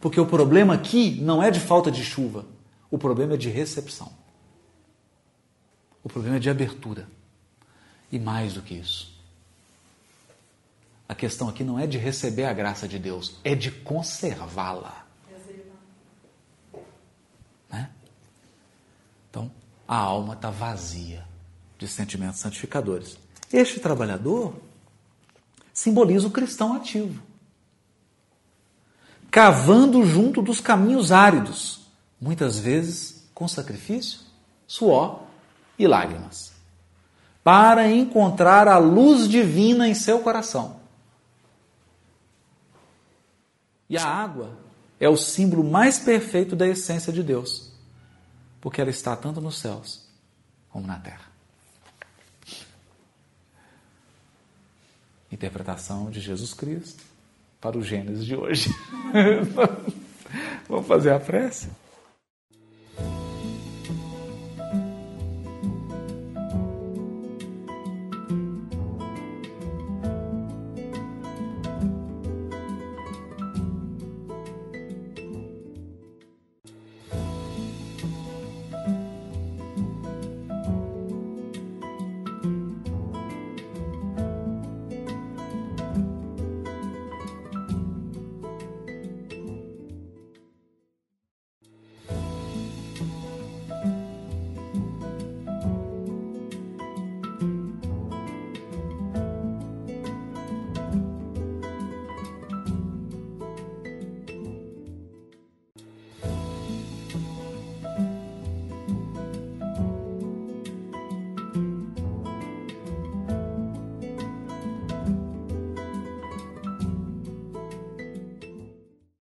Porque 0.02 0.20
o 0.20 0.26
problema 0.26 0.74
aqui 0.74 1.20
não 1.22 1.44
é 1.44 1.52
de 1.52 1.60
falta 1.60 1.92
de 1.92 2.04
chuva. 2.04 2.46
O 2.90 2.98
problema 2.98 3.36
é 3.36 3.38
de 3.38 3.50
recepção. 3.50 4.12
O 6.04 6.10
problema 6.10 6.38
é 6.38 6.40
de 6.40 6.50
abertura. 6.50 7.08
E 8.14 8.20
mais 8.20 8.54
do 8.54 8.62
que 8.62 8.76
isso. 8.76 9.12
A 11.10 11.16
questão 11.16 11.50
aqui 11.50 11.64
não 11.64 11.80
é 11.80 11.88
de 11.88 11.98
receber 11.98 12.46
a 12.46 12.54
graça 12.54 12.88
de 12.88 13.00
Deus, 13.00 13.38
é 13.44 13.56
de 13.56 13.72
conservá-la. 13.72 15.04
Né? 17.72 17.90
Então, 19.28 19.52
a 19.88 19.98
alma 19.98 20.36
está 20.36 20.52
vazia 20.52 21.26
de 21.80 21.88
sentimentos 21.88 22.40
santificadores. 22.40 23.18
Este 23.52 23.80
trabalhador 23.80 24.62
simboliza 25.74 26.28
o 26.28 26.32
cristão 26.32 26.76
ativo, 26.76 27.20
cavando 29.32 30.06
junto 30.06 30.40
dos 30.40 30.62
caminhos 30.62 31.12
áridos, 31.12 31.88
muitas 32.22 32.60
vezes 32.60 33.28
com 33.34 33.48
sacrifício, 33.48 34.20
suor 34.68 35.24
e 35.80 35.88
lágrimas 35.88 36.53
para 37.44 37.90
encontrar 37.90 38.68
a 38.68 38.78
luz 38.78 39.28
divina 39.28 39.88
em 39.88 39.94
seu 39.94 40.20
coração. 40.20 40.80
E 43.90 43.98
a 43.98 44.06
água 44.08 44.58
é 45.00 45.10
o 45.10 45.18
símbolo 45.18 45.64
mais 45.64 46.00
perfeito 46.00 46.56
da 46.56 46.68
essência 46.68 47.12
de 47.12 47.22
Deus, 47.22 47.74
porque 48.62 48.80
ela 48.80 48.90
está 48.90 49.16
tanto 49.16 49.42
nos 49.42 49.60
céus 49.60 50.08
como 50.70 50.88
na 50.88 50.98
terra. 50.98 51.32
Interpretação 55.30 56.10
de 56.10 56.22
Jesus 56.22 56.54
Cristo 56.54 57.04
para 57.60 57.78
o 57.78 57.84
Gênesis 57.84 58.26
de 58.26 58.36
hoje. 58.36 58.70
Vamos 60.70 60.88
fazer 60.88 61.12
a 61.12 61.20
prece? 61.20 61.70